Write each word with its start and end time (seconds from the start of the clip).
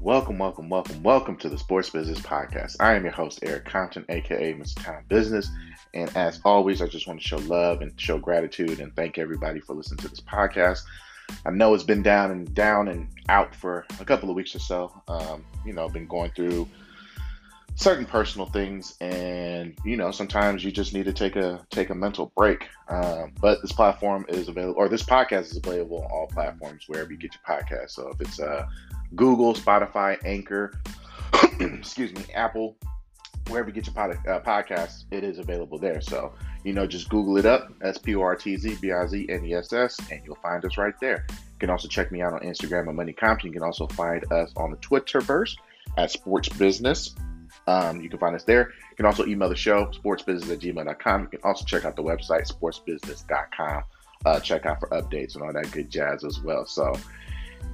Welcome, 0.00 0.38
welcome, 0.38 0.68
welcome, 0.68 1.02
welcome 1.02 1.36
to 1.38 1.48
the 1.48 1.58
Sports 1.58 1.90
Business 1.90 2.20
Podcast. 2.20 2.76
I 2.78 2.94
am 2.94 3.02
your 3.02 3.12
host, 3.12 3.40
Eric 3.42 3.64
Compton, 3.64 4.04
aka 4.08 4.54
Mr. 4.54 4.84
Town 4.84 5.02
Business. 5.08 5.50
And 5.94 6.16
as 6.16 6.40
always, 6.44 6.80
I 6.80 6.86
just 6.86 7.08
want 7.08 7.20
to 7.20 7.26
show 7.26 7.38
love 7.38 7.80
and 7.80 8.00
show 8.00 8.18
gratitude 8.18 8.78
and 8.78 8.94
thank 8.94 9.18
everybody 9.18 9.58
for 9.58 9.74
listening 9.74 9.98
to 9.98 10.08
this 10.08 10.20
podcast. 10.20 10.82
I 11.46 11.50
know 11.50 11.74
it's 11.74 11.84
been 11.84 12.02
down 12.02 12.30
and 12.30 12.54
down 12.54 12.88
and 12.88 13.08
out 13.28 13.54
for 13.54 13.86
a 13.98 14.04
couple 14.04 14.30
of 14.30 14.36
weeks 14.36 14.54
or 14.54 14.58
so. 14.58 15.02
Um, 15.08 15.44
you 15.64 15.72
know, 15.72 15.88
been 15.88 16.06
going 16.06 16.30
through 16.32 16.68
certain 17.76 18.04
personal 18.04 18.46
things, 18.46 18.96
and 19.00 19.74
you 19.84 19.96
know, 19.96 20.10
sometimes 20.10 20.64
you 20.64 20.70
just 20.70 20.92
need 20.92 21.04
to 21.04 21.12
take 21.12 21.36
a 21.36 21.64
take 21.70 21.90
a 21.90 21.94
mental 21.94 22.32
break. 22.36 22.68
Um, 22.88 23.32
but 23.40 23.62
this 23.62 23.72
platform 23.72 24.26
is 24.28 24.48
available, 24.48 24.78
or 24.78 24.88
this 24.88 25.02
podcast 25.02 25.50
is 25.52 25.56
available 25.56 26.02
on 26.02 26.10
all 26.10 26.26
platforms 26.26 26.84
wherever 26.86 27.10
you 27.10 27.18
get 27.18 27.32
your 27.34 27.58
podcast. 27.58 27.90
So 27.90 28.08
if 28.08 28.20
it's 28.20 28.40
uh, 28.40 28.66
Google, 29.14 29.54
Spotify, 29.54 30.18
Anchor, 30.24 30.74
excuse 31.60 32.12
me, 32.14 32.22
Apple, 32.34 32.76
wherever 33.48 33.68
you 33.68 33.74
get 33.74 33.86
your 33.86 33.94
pod, 33.94 34.10
uh, 34.26 34.40
podcasts, 34.40 35.04
it 35.10 35.24
is 35.24 35.38
available 35.38 35.78
there. 35.78 36.00
So, 36.00 36.34
you 36.64 36.72
know, 36.72 36.86
just 36.86 37.08
Google 37.08 37.36
it 37.38 37.46
up, 37.46 37.72
S 37.82 37.98
P 37.98 38.14
O 38.14 38.22
R 38.22 38.36
T 38.36 38.56
Z 38.56 38.76
B 38.80 38.92
I 38.92 39.06
Z 39.06 39.26
N 39.28 39.44
E 39.44 39.54
S 39.54 39.72
S, 39.72 39.98
and 40.10 40.20
you'll 40.24 40.36
find 40.36 40.64
us 40.64 40.76
right 40.76 40.94
there. 41.00 41.26
You 41.28 41.58
can 41.58 41.70
also 41.70 41.88
check 41.88 42.12
me 42.12 42.22
out 42.22 42.32
on 42.32 42.40
Instagram 42.40 42.88
at 42.88 42.94
Money 42.94 43.12
Compton. 43.12 43.48
You 43.48 43.52
can 43.52 43.62
also 43.62 43.86
find 43.88 44.24
us 44.32 44.52
on 44.56 44.70
the 44.70 44.76
Twitterverse 44.78 45.56
at 45.96 46.10
Sports 46.10 46.48
Business. 46.50 47.14
Um, 47.66 48.00
you 48.00 48.08
can 48.08 48.18
find 48.18 48.34
us 48.34 48.44
there. 48.44 48.72
You 48.90 48.96
can 48.96 49.06
also 49.06 49.26
email 49.26 49.48
the 49.48 49.56
show, 49.56 49.86
sportzbizness 49.86 50.50
at 50.50 50.58
gmail.com. 50.60 51.22
You 51.22 51.28
can 51.28 51.40
also 51.44 51.64
check 51.64 51.84
out 51.84 51.96
the 51.96 52.02
website, 52.02 52.50
sportzbizness.com. 52.50 53.82
Uh, 54.24 54.40
check 54.40 54.66
out 54.66 54.80
for 54.80 54.88
updates 54.88 55.34
and 55.34 55.44
all 55.44 55.52
that 55.52 55.70
good 55.70 55.90
jazz 55.90 56.24
as 56.24 56.40
well. 56.40 56.66
So, 56.66 56.92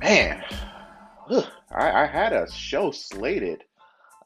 man, 0.00 0.44
I, 1.74 2.02
I 2.02 2.06
had 2.06 2.33
a 2.33 2.50
show 2.50 2.91
slated. 2.91 3.64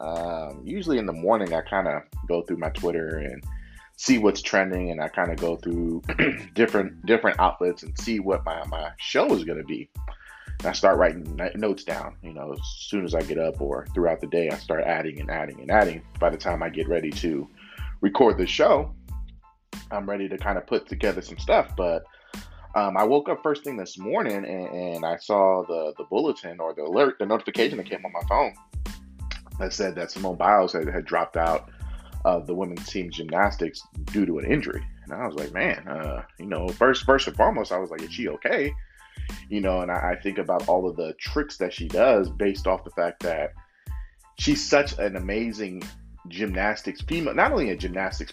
Um, 0.00 0.62
usually 0.64 0.98
in 0.98 1.06
the 1.06 1.12
morning, 1.12 1.54
I 1.54 1.60
kind 1.62 1.88
of 1.88 2.02
go 2.26 2.42
through 2.42 2.58
my 2.58 2.70
Twitter 2.70 3.18
and 3.18 3.42
see 4.00 4.16
what's 4.16 4.40
trending, 4.40 4.90
and 4.90 4.98
I 4.98 5.08
kind 5.08 5.30
of 5.30 5.36
go 5.36 5.56
through 5.56 6.02
different 6.54 7.04
different 7.04 7.38
outlets 7.38 7.82
and 7.82 7.96
see 7.98 8.18
what 8.18 8.44
my 8.46 8.64
my 8.66 8.90
show 8.96 9.26
is 9.34 9.44
going 9.44 9.58
to 9.58 9.64
be. 9.64 9.90
And 10.60 10.68
I 10.68 10.72
start 10.72 10.98
writing 10.98 11.38
notes 11.54 11.84
down. 11.84 12.16
You 12.22 12.32
know, 12.32 12.52
as 12.52 12.60
soon 12.78 13.04
as 13.04 13.14
I 13.14 13.20
get 13.20 13.38
up 13.38 13.60
or 13.60 13.86
throughout 13.92 14.22
the 14.22 14.26
day, 14.26 14.48
I 14.48 14.56
start 14.56 14.84
adding 14.84 15.20
and 15.20 15.30
adding 15.30 15.60
and 15.60 15.70
adding. 15.70 16.02
By 16.18 16.30
the 16.30 16.38
time 16.38 16.62
I 16.62 16.70
get 16.70 16.88
ready 16.88 17.10
to 17.10 17.46
record 18.00 18.38
the 18.38 18.46
show, 18.46 18.94
I'm 19.90 20.08
ready 20.08 20.30
to 20.30 20.38
kind 20.38 20.56
of 20.56 20.66
put 20.66 20.88
together 20.88 21.20
some 21.20 21.38
stuff, 21.38 21.76
but 21.76 22.02
um, 22.74 22.96
I 22.96 23.02
woke 23.02 23.28
up 23.28 23.42
first 23.42 23.64
thing 23.64 23.76
this 23.76 23.98
morning 23.98 24.44
and, 24.46 24.46
and, 24.46 25.04
I 25.04 25.16
saw 25.16 25.64
the, 25.66 25.92
the 25.98 26.04
bulletin 26.04 26.60
or 26.60 26.72
the 26.72 26.82
alert, 26.82 27.16
the 27.18 27.26
notification 27.26 27.78
that 27.78 27.86
came 27.86 28.04
on 28.04 28.12
my 28.12 28.22
phone 28.28 28.54
that 29.58 29.72
said 29.72 29.96
that 29.96 30.12
Simone 30.12 30.36
Biles 30.36 30.72
had, 30.72 30.88
had 30.88 31.04
dropped 31.04 31.36
out 31.36 31.68
of 32.24 32.46
the 32.46 32.54
women's 32.54 32.86
team 32.88 33.10
gymnastics 33.10 33.82
due 34.06 34.26
to 34.26 34.38
an 34.38 34.44
injury. 34.44 34.84
And 35.04 35.12
I 35.12 35.26
was 35.26 35.34
like, 35.34 35.52
man, 35.52 35.86
uh, 35.88 36.22
you 36.38 36.46
know, 36.46 36.68
first 36.68 37.04
first 37.04 37.26
and 37.26 37.36
foremost, 37.36 37.72
I 37.72 37.78
was 37.78 37.90
like, 37.90 38.02
is 38.02 38.12
she 38.12 38.28
okay? 38.28 38.72
You 39.48 39.60
know, 39.60 39.80
and 39.80 39.90
I, 39.90 40.12
I 40.12 40.20
think 40.20 40.38
about 40.38 40.68
all 40.68 40.88
of 40.88 40.96
the 40.96 41.14
tricks 41.14 41.56
that 41.58 41.72
she 41.72 41.88
does 41.88 42.28
based 42.28 42.66
off 42.66 42.84
the 42.84 42.90
fact 42.90 43.22
that 43.22 43.52
she's 44.38 44.66
such 44.66 44.98
an 44.98 45.16
amazing 45.16 45.82
gymnastics 46.28 47.00
female, 47.02 47.34
not 47.34 47.52
only 47.52 47.70
a 47.70 47.76
gymnastics 47.76 48.32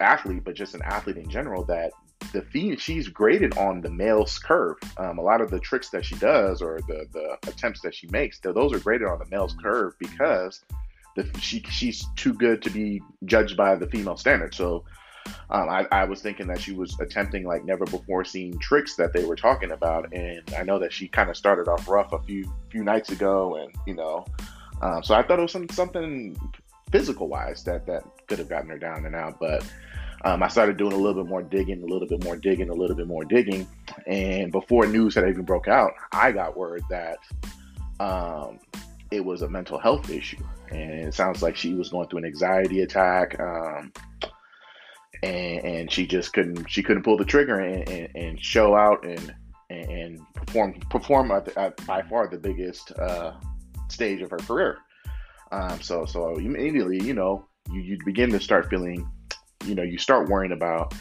athlete, 0.00 0.44
but 0.44 0.54
just 0.54 0.74
an 0.74 0.82
athlete 0.82 1.16
in 1.16 1.28
general 1.28 1.64
that 1.64 1.92
the 2.32 2.42
feed 2.42 2.80
she's 2.80 3.08
graded 3.08 3.56
on 3.56 3.80
the 3.80 3.90
male's 3.90 4.38
curve. 4.38 4.76
Um, 4.96 5.18
a 5.18 5.22
lot 5.22 5.40
of 5.40 5.50
the 5.50 5.60
tricks 5.60 5.88
that 5.90 6.04
she 6.04 6.16
does 6.16 6.60
or 6.60 6.80
the 6.88 7.06
the 7.12 7.38
attempts 7.48 7.80
that 7.82 7.94
she 7.94 8.06
makes, 8.08 8.38
those 8.40 8.72
are 8.72 8.80
graded 8.80 9.08
on 9.08 9.18
the 9.18 9.26
male's 9.30 9.54
curve 9.62 9.94
because 9.98 10.64
the 11.16 11.28
she 11.40 11.60
she's 11.70 12.04
too 12.16 12.32
good 12.32 12.62
to 12.62 12.70
be 12.70 13.02
judged 13.24 13.56
by 13.56 13.74
the 13.74 13.86
female 13.86 14.16
standard. 14.16 14.54
So 14.54 14.84
um, 15.50 15.68
I, 15.68 15.86
I, 15.92 16.04
was 16.04 16.22
thinking 16.22 16.46
that 16.46 16.60
she 16.60 16.72
was 16.72 16.98
attempting 17.00 17.44
like 17.44 17.64
never 17.64 17.84
before 17.84 18.24
seen 18.24 18.58
tricks 18.58 18.96
that 18.96 19.12
they 19.12 19.24
were 19.24 19.36
talking 19.36 19.72
about, 19.72 20.12
and 20.12 20.42
I 20.56 20.62
know 20.62 20.78
that 20.78 20.92
she 20.92 21.08
kind 21.08 21.28
of 21.28 21.36
started 21.36 21.68
off 21.68 21.88
rough 21.88 22.12
a 22.12 22.18
few 22.20 22.50
few 22.70 22.82
nights 22.82 23.10
ago, 23.10 23.56
and 23.56 23.74
you 23.86 23.94
know, 23.94 24.24
um, 24.82 25.02
so 25.02 25.14
I 25.14 25.22
thought 25.22 25.38
it 25.38 25.42
was 25.42 25.52
some, 25.52 25.68
something 25.70 26.36
physical 26.90 27.28
wise 27.28 27.64
that 27.64 27.86
that 27.86 28.04
could 28.26 28.38
have 28.38 28.48
gotten 28.48 28.70
her 28.70 28.78
down 28.78 29.04
and 29.04 29.14
out, 29.14 29.38
but 29.38 29.64
um, 30.24 30.42
I 30.42 30.48
started 30.48 30.76
doing 30.76 30.92
a 30.92 30.96
little 30.96 31.22
bit 31.22 31.28
more 31.28 31.42
digging, 31.42 31.82
a 31.82 31.86
little 31.86 32.08
bit 32.08 32.24
more 32.24 32.36
digging, 32.36 32.70
a 32.70 32.74
little 32.74 32.96
bit 32.96 33.06
more 33.06 33.24
digging. 33.24 33.68
And 34.06 34.50
before 34.50 34.86
news 34.86 35.14
had 35.14 35.28
even 35.28 35.44
broke 35.44 35.68
out, 35.68 35.92
I 36.12 36.32
got 36.32 36.56
word 36.56 36.82
that 36.90 37.18
um, 38.00 38.58
it 39.10 39.24
was 39.24 39.42
a 39.42 39.48
mental 39.48 39.78
health 39.78 40.10
issue. 40.10 40.42
And 40.70 41.06
it 41.06 41.14
sounds 41.14 41.42
like 41.42 41.56
she 41.56 41.74
was 41.74 41.88
going 41.88 42.08
through 42.08 42.20
an 42.20 42.24
anxiety 42.24 42.82
attack. 42.82 43.38
Um, 43.40 43.92
and, 45.22 45.64
and, 45.64 45.92
she 45.92 46.06
just 46.06 46.32
couldn't 46.32 46.70
she 46.70 46.82
couldn't 46.82 47.02
pull 47.02 47.16
the 47.16 47.24
trigger 47.24 47.58
and, 47.58 47.88
and, 47.88 48.08
and 48.14 48.40
show 48.40 48.76
out 48.76 49.04
and 49.04 49.34
and 49.68 50.20
perform 50.34 50.74
perform 50.90 51.30
at, 51.32 51.44
the, 51.44 51.58
at 51.58 51.86
by 51.86 52.02
far 52.02 52.28
the 52.28 52.38
biggest 52.38 52.92
uh, 52.92 53.32
stage 53.88 54.22
of 54.22 54.30
her 54.30 54.38
career. 54.38 54.78
Um, 55.50 55.80
so 55.80 56.04
so 56.04 56.36
immediately, 56.36 57.02
you 57.02 57.14
know, 57.14 57.48
you, 57.72 57.80
you 57.80 57.98
begin 58.04 58.30
to 58.30 58.40
start 58.40 58.70
feeling 58.70 59.08
you 59.64 59.74
know 59.74 59.82
you 59.82 59.98
start 59.98 60.28
worrying 60.28 60.52
about 60.52 60.94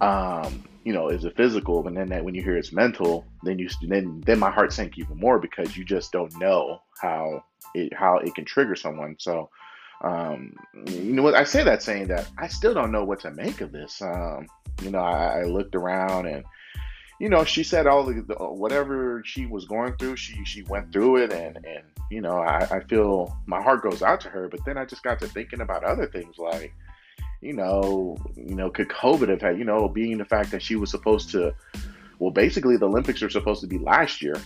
um 0.00 0.64
you 0.84 0.92
know 0.92 1.08
is 1.08 1.24
it 1.24 1.36
physical 1.36 1.86
and 1.86 1.96
then 1.96 2.08
that 2.08 2.24
when 2.24 2.34
you 2.34 2.42
hear 2.42 2.56
it's 2.56 2.72
mental 2.72 3.26
then 3.42 3.58
you 3.58 3.68
then 3.82 4.22
then 4.24 4.38
my 4.38 4.50
heart 4.50 4.72
sank 4.72 4.98
even 4.98 5.18
more 5.18 5.38
because 5.38 5.76
you 5.76 5.84
just 5.84 6.10
don't 6.12 6.34
know 6.38 6.80
how 7.00 7.44
it 7.74 7.92
how 7.94 8.16
it 8.16 8.34
can 8.34 8.44
trigger 8.44 8.74
someone. 8.74 9.16
So 9.18 9.50
um 10.02 10.54
you 10.86 11.12
know 11.12 11.22
what? 11.22 11.34
I 11.34 11.44
say 11.44 11.62
that 11.64 11.82
saying 11.82 12.08
that 12.08 12.28
i 12.38 12.48
still 12.48 12.74
don't 12.74 12.92
know 12.92 13.04
what 13.04 13.20
to 13.20 13.30
make 13.30 13.60
of 13.60 13.72
this. 13.72 14.00
Um 14.00 14.46
you 14.82 14.90
know 14.90 15.00
i, 15.00 15.40
I 15.40 15.42
looked 15.44 15.74
around 15.74 16.26
and 16.26 16.44
you 17.18 17.28
know 17.28 17.44
she 17.44 17.62
said 17.62 17.86
all 17.86 18.04
the, 18.04 18.22
the, 18.22 18.34
whatever 18.34 19.22
she 19.24 19.46
was 19.46 19.66
going 19.66 19.94
through 19.96 20.16
she 20.16 20.42
she 20.44 20.62
went 20.62 20.92
through 20.92 21.18
it 21.18 21.32
and 21.32 21.56
and 21.56 21.84
you 22.10 22.20
know 22.20 22.38
I, 22.38 22.66
I 22.70 22.80
feel 22.84 23.36
my 23.46 23.62
heart 23.62 23.82
goes 23.82 24.02
out 24.02 24.20
to 24.22 24.28
her 24.28 24.48
but 24.48 24.64
then 24.64 24.78
i 24.78 24.84
just 24.84 25.02
got 25.02 25.18
to 25.20 25.26
thinking 25.26 25.60
about 25.60 25.84
other 25.84 26.06
things 26.06 26.36
like 26.38 26.72
you 27.40 27.52
know, 27.52 28.16
you 28.36 28.54
know, 28.54 28.70
could 28.70 28.88
COVID 28.88 29.28
have 29.28 29.40
had, 29.40 29.58
you 29.58 29.64
know, 29.64 29.88
being 29.88 30.18
the 30.18 30.24
fact 30.24 30.50
that 30.50 30.62
she 30.62 30.76
was 30.76 30.90
supposed 30.90 31.30
to, 31.30 31.54
well, 32.18 32.30
basically 32.30 32.76
the 32.76 32.86
Olympics 32.86 33.22
are 33.22 33.30
supposed 33.30 33.60
to 33.62 33.66
be 33.66 33.78
last 33.78 34.20
year, 34.22 34.36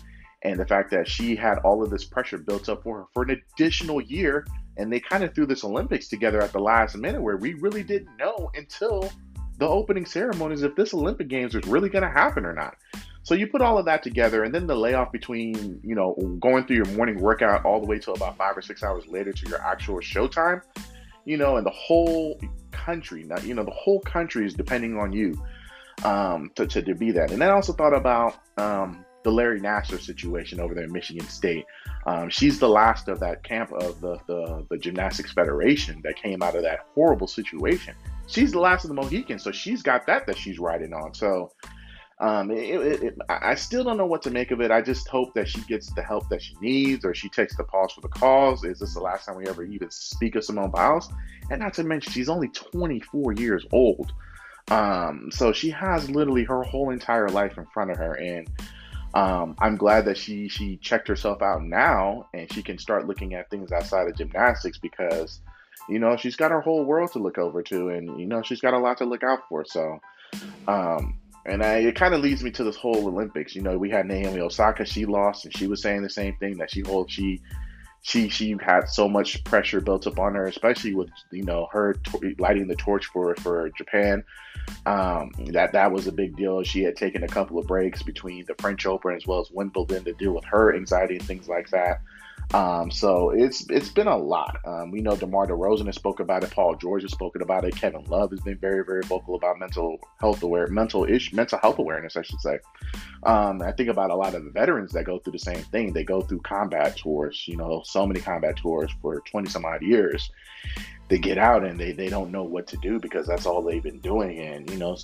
and 0.42 0.60
the 0.60 0.66
fact 0.66 0.90
that 0.90 1.08
she 1.08 1.34
had 1.34 1.58
all 1.58 1.82
of 1.82 1.90
this 1.90 2.04
pressure 2.04 2.38
built 2.38 2.68
up 2.68 2.82
for 2.82 2.98
her 2.98 3.04
for 3.12 3.22
an 3.24 3.42
additional 3.56 4.00
year, 4.00 4.46
and 4.76 4.92
they 4.92 5.00
kind 5.00 5.24
of 5.24 5.34
threw 5.34 5.46
this 5.46 5.64
Olympics 5.64 6.08
together 6.08 6.40
at 6.40 6.52
the 6.52 6.58
last 6.58 6.96
minute 6.96 7.22
where 7.22 7.36
we 7.36 7.54
really 7.54 7.82
didn't 7.82 8.16
know 8.16 8.50
until 8.54 9.10
the 9.58 9.66
opening 9.66 10.04
ceremonies 10.04 10.62
if 10.62 10.74
this 10.74 10.94
Olympic 10.94 11.28
Games 11.28 11.54
was 11.54 11.66
really 11.66 11.88
going 11.88 12.02
to 12.02 12.10
happen 12.10 12.44
or 12.44 12.52
not. 12.52 12.76
So 13.22 13.34
you 13.34 13.46
put 13.46 13.62
all 13.62 13.78
of 13.78 13.86
that 13.86 14.02
together, 14.02 14.44
and 14.44 14.54
then 14.54 14.66
the 14.66 14.76
layoff 14.76 15.10
between, 15.10 15.80
you 15.82 15.94
know, 15.94 16.14
going 16.40 16.66
through 16.66 16.76
your 16.76 16.86
morning 16.86 17.18
workout 17.18 17.64
all 17.64 17.80
the 17.80 17.86
way 17.86 17.98
till 17.98 18.14
about 18.14 18.36
five 18.36 18.56
or 18.56 18.62
six 18.62 18.82
hours 18.82 19.06
later 19.06 19.32
to 19.32 19.48
your 19.48 19.62
actual 19.62 19.96
showtime, 19.96 20.60
you 21.24 21.38
know, 21.38 21.56
and 21.56 21.64
the 21.64 21.70
whole 21.70 22.38
country. 22.84 23.24
Now, 23.24 23.38
you 23.38 23.54
know, 23.54 23.64
the 23.64 23.70
whole 23.70 24.00
country 24.00 24.46
is 24.46 24.54
depending 24.54 24.98
on 24.98 25.12
you 25.12 25.28
um, 26.04 26.50
to, 26.56 26.66
to, 26.66 26.82
to 26.82 26.94
be 26.94 27.12
that. 27.12 27.30
And 27.30 27.40
then 27.40 27.50
I 27.50 27.52
also 27.52 27.72
thought 27.72 27.94
about 27.94 28.36
um, 28.58 29.04
the 29.24 29.30
Larry 29.30 29.60
Nassar 29.60 30.00
situation 30.00 30.60
over 30.60 30.74
there 30.74 30.84
in 30.84 30.92
Michigan 30.92 31.26
State. 31.28 31.64
Um, 32.06 32.28
she's 32.28 32.58
the 32.58 32.68
last 32.68 33.08
of 33.08 33.20
that 33.20 33.42
camp 33.42 33.72
of 33.72 34.00
the, 34.00 34.18
the, 34.26 34.66
the 34.70 34.78
Gymnastics 34.78 35.32
Federation 35.32 36.00
that 36.04 36.16
came 36.16 36.42
out 36.42 36.54
of 36.54 36.62
that 36.62 36.80
horrible 36.94 37.26
situation. 37.26 37.94
She's 38.26 38.52
the 38.52 38.60
last 38.60 38.84
of 38.84 38.88
the 38.88 38.94
Mohicans, 38.94 39.42
so 39.42 39.50
she's 39.50 39.82
got 39.82 40.06
that 40.06 40.26
that 40.26 40.36
she's 40.36 40.58
riding 40.58 40.92
on. 40.92 41.14
So 41.14 41.50
um, 42.20 42.50
it, 42.50 42.58
it, 42.58 43.02
it, 43.02 43.18
I 43.28 43.56
still 43.56 43.82
don't 43.82 43.96
know 43.96 44.06
what 44.06 44.22
to 44.22 44.30
make 44.30 44.52
of 44.52 44.60
it. 44.60 44.70
I 44.70 44.80
just 44.80 45.08
hope 45.08 45.34
that 45.34 45.48
she 45.48 45.60
gets 45.62 45.92
the 45.94 46.02
help 46.02 46.28
that 46.28 46.42
she 46.42 46.54
needs, 46.60 47.04
or 47.04 47.12
she 47.12 47.28
takes 47.28 47.56
the 47.56 47.64
pause 47.64 47.92
for 47.92 48.02
the 48.02 48.08
cause. 48.08 48.64
Is 48.64 48.78
this 48.78 48.94
the 48.94 49.00
last 49.00 49.26
time 49.26 49.36
we 49.36 49.46
ever 49.46 49.64
even 49.64 49.90
speak 49.90 50.36
of 50.36 50.44
Simone 50.44 50.70
Biles? 50.70 51.08
And 51.50 51.60
not 51.60 51.74
to 51.74 51.84
mention, 51.84 52.12
she's 52.12 52.28
only 52.28 52.48
24 52.48 53.32
years 53.32 53.66
old. 53.72 54.12
Um, 54.70 55.30
so 55.32 55.52
she 55.52 55.70
has 55.70 56.08
literally 56.08 56.44
her 56.44 56.62
whole 56.62 56.90
entire 56.90 57.28
life 57.28 57.58
in 57.58 57.66
front 57.66 57.90
of 57.90 57.98
her, 57.98 58.14
and 58.14 58.48
um, 59.14 59.56
I'm 59.58 59.76
glad 59.76 60.06
that 60.06 60.16
she 60.16 60.48
she 60.48 60.76
checked 60.78 61.08
herself 61.08 61.42
out 61.42 61.62
now, 61.62 62.28
and 62.32 62.50
she 62.52 62.62
can 62.62 62.78
start 62.78 63.06
looking 63.06 63.34
at 63.34 63.50
things 63.50 63.72
outside 63.72 64.08
of 64.08 64.16
gymnastics 64.16 64.78
because, 64.78 65.40
you 65.88 65.98
know, 65.98 66.16
she's 66.16 66.36
got 66.36 66.50
her 66.50 66.60
whole 66.60 66.84
world 66.84 67.12
to 67.12 67.18
look 67.18 67.38
over 67.38 67.62
to, 67.64 67.88
and 67.90 68.18
you 68.18 68.26
know, 68.26 68.40
she's 68.40 68.60
got 68.60 68.72
a 68.72 68.78
lot 68.78 68.98
to 68.98 69.04
look 69.04 69.22
out 69.22 69.40
for. 69.48 69.64
So, 69.66 70.00
um, 70.66 71.18
And 71.46 71.62
I, 71.62 71.76
it 71.76 71.94
kind 71.94 72.14
of 72.14 72.20
leads 72.20 72.42
me 72.42 72.50
to 72.52 72.64
this 72.64 72.76
whole 72.76 73.06
Olympics. 73.06 73.54
You 73.54 73.62
know, 73.62 73.76
we 73.76 73.90
had 73.90 74.06
Naomi 74.06 74.40
Osaka. 74.40 74.84
She 74.84 75.04
lost, 75.04 75.44
and 75.44 75.56
she 75.56 75.66
was 75.66 75.82
saying 75.82 76.02
the 76.02 76.10
same 76.10 76.36
thing 76.36 76.56
that 76.58 76.70
she 76.70 76.80
holds. 76.80 77.12
she 77.12 77.42
she 78.04 78.28
she 78.28 78.54
had 78.60 78.86
so 78.88 79.08
much 79.08 79.42
pressure 79.44 79.80
built 79.80 80.06
up 80.06 80.18
on 80.18 80.34
her, 80.34 80.46
especially 80.46 80.94
with 80.94 81.08
you 81.30 81.42
know 81.42 81.68
her 81.72 81.96
lighting 82.38 82.68
the 82.68 82.76
torch 82.76 83.06
for 83.06 83.34
for 83.36 83.70
Japan. 83.78 84.22
Um, 84.84 85.32
that 85.52 85.72
that 85.72 85.90
was 85.90 86.06
a 86.06 86.12
big 86.12 86.36
deal. 86.36 86.62
She 86.62 86.82
had 86.82 86.96
taken 86.96 87.24
a 87.24 87.28
couple 87.28 87.58
of 87.58 87.66
breaks 87.66 88.02
between 88.02 88.44
the 88.44 88.54
French 88.58 88.84
Open 88.84 89.14
as 89.14 89.26
well 89.26 89.40
as 89.40 89.50
Wimbledon 89.50 90.04
to 90.04 90.12
deal 90.12 90.34
with 90.34 90.44
her 90.44 90.76
anxiety 90.76 91.16
and 91.16 91.24
things 91.24 91.48
like 91.48 91.70
that. 91.70 92.02
Um, 92.52 92.90
so 92.90 93.30
it's 93.30 93.68
it's 93.70 93.88
been 93.88 94.06
a 94.06 94.16
lot. 94.16 94.58
Um, 94.64 94.90
we 94.90 95.00
know 95.00 95.16
DeMar 95.16 95.46
DeRozan 95.46 95.86
has 95.86 95.96
spoken 95.96 96.24
about 96.24 96.44
it. 96.44 96.50
Paul 96.50 96.76
George 96.76 97.02
has 97.02 97.10
spoken 97.10 97.42
about 97.42 97.64
it. 97.64 97.74
Kevin 97.74 98.04
Love 98.04 98.30
has 98.30 98.40
been 98.40 98.58
very 98.58 98.84
very 98.84 99.02
vocal 99.02 99.34
about 99.34 99.58
mental 99.58 99.98
health 100.20 100.42
aware 100.42 100.66
mental 100.68 101.04
ish 101.04 101.32
mental 101.32 101.58
health 101.60 101.78
awareness, 101.78 102.16
I 102.16 102.22
should 102.22 102.40
say. 102.40 102.58
Um, 103.24 103.62
I 103.62 103.72
think 103.72 103.88
about 103.88 104.10
a 104.10 104.14
lot 104.14 104.34
of 104.34 104.44
the 104.44 104.50
veterans 104.50 104.92
that 104.92 105.04
go 105.04 105.18
through 105.18 105.32
the 105.32 105.38
same 105.38 105.62
thing. 105.64 105.92
They 105.92 106.04
go 106.04 106.20
through 106.20 106.40
combat 106.40 106.96
tours. 106.96 107.44
You 107.48 107.56
know, 107.56 107.82
so 107.84 108.06
many 108.06 108.20
combat 108.20 108.56
tours 108.56 108.90
for 109.00 109.20
twenty 109.20 109.48
some 109.48 109.64
odd 109.64 109.82
years. 109.82 110.30
They 111.08 111.18
get 111.18 111.36
out 111.36 111.64
and 111.64 111.78
they, 111.78 111.92
they 111.92 112.08
don't 112.08 112.30
know 112.30 112.44
what 112.44 112.66
to 112.68 112.78
do 112.78 112.98
because 112.98 113.26
that's 113.26 113.44
all 113.44 113.62
they've 113.62 113.82
been 113.82 114.00
doing. 114.00 114.38
And 114.38 114.70
you 114.70 114.78
know, 114.78 114.96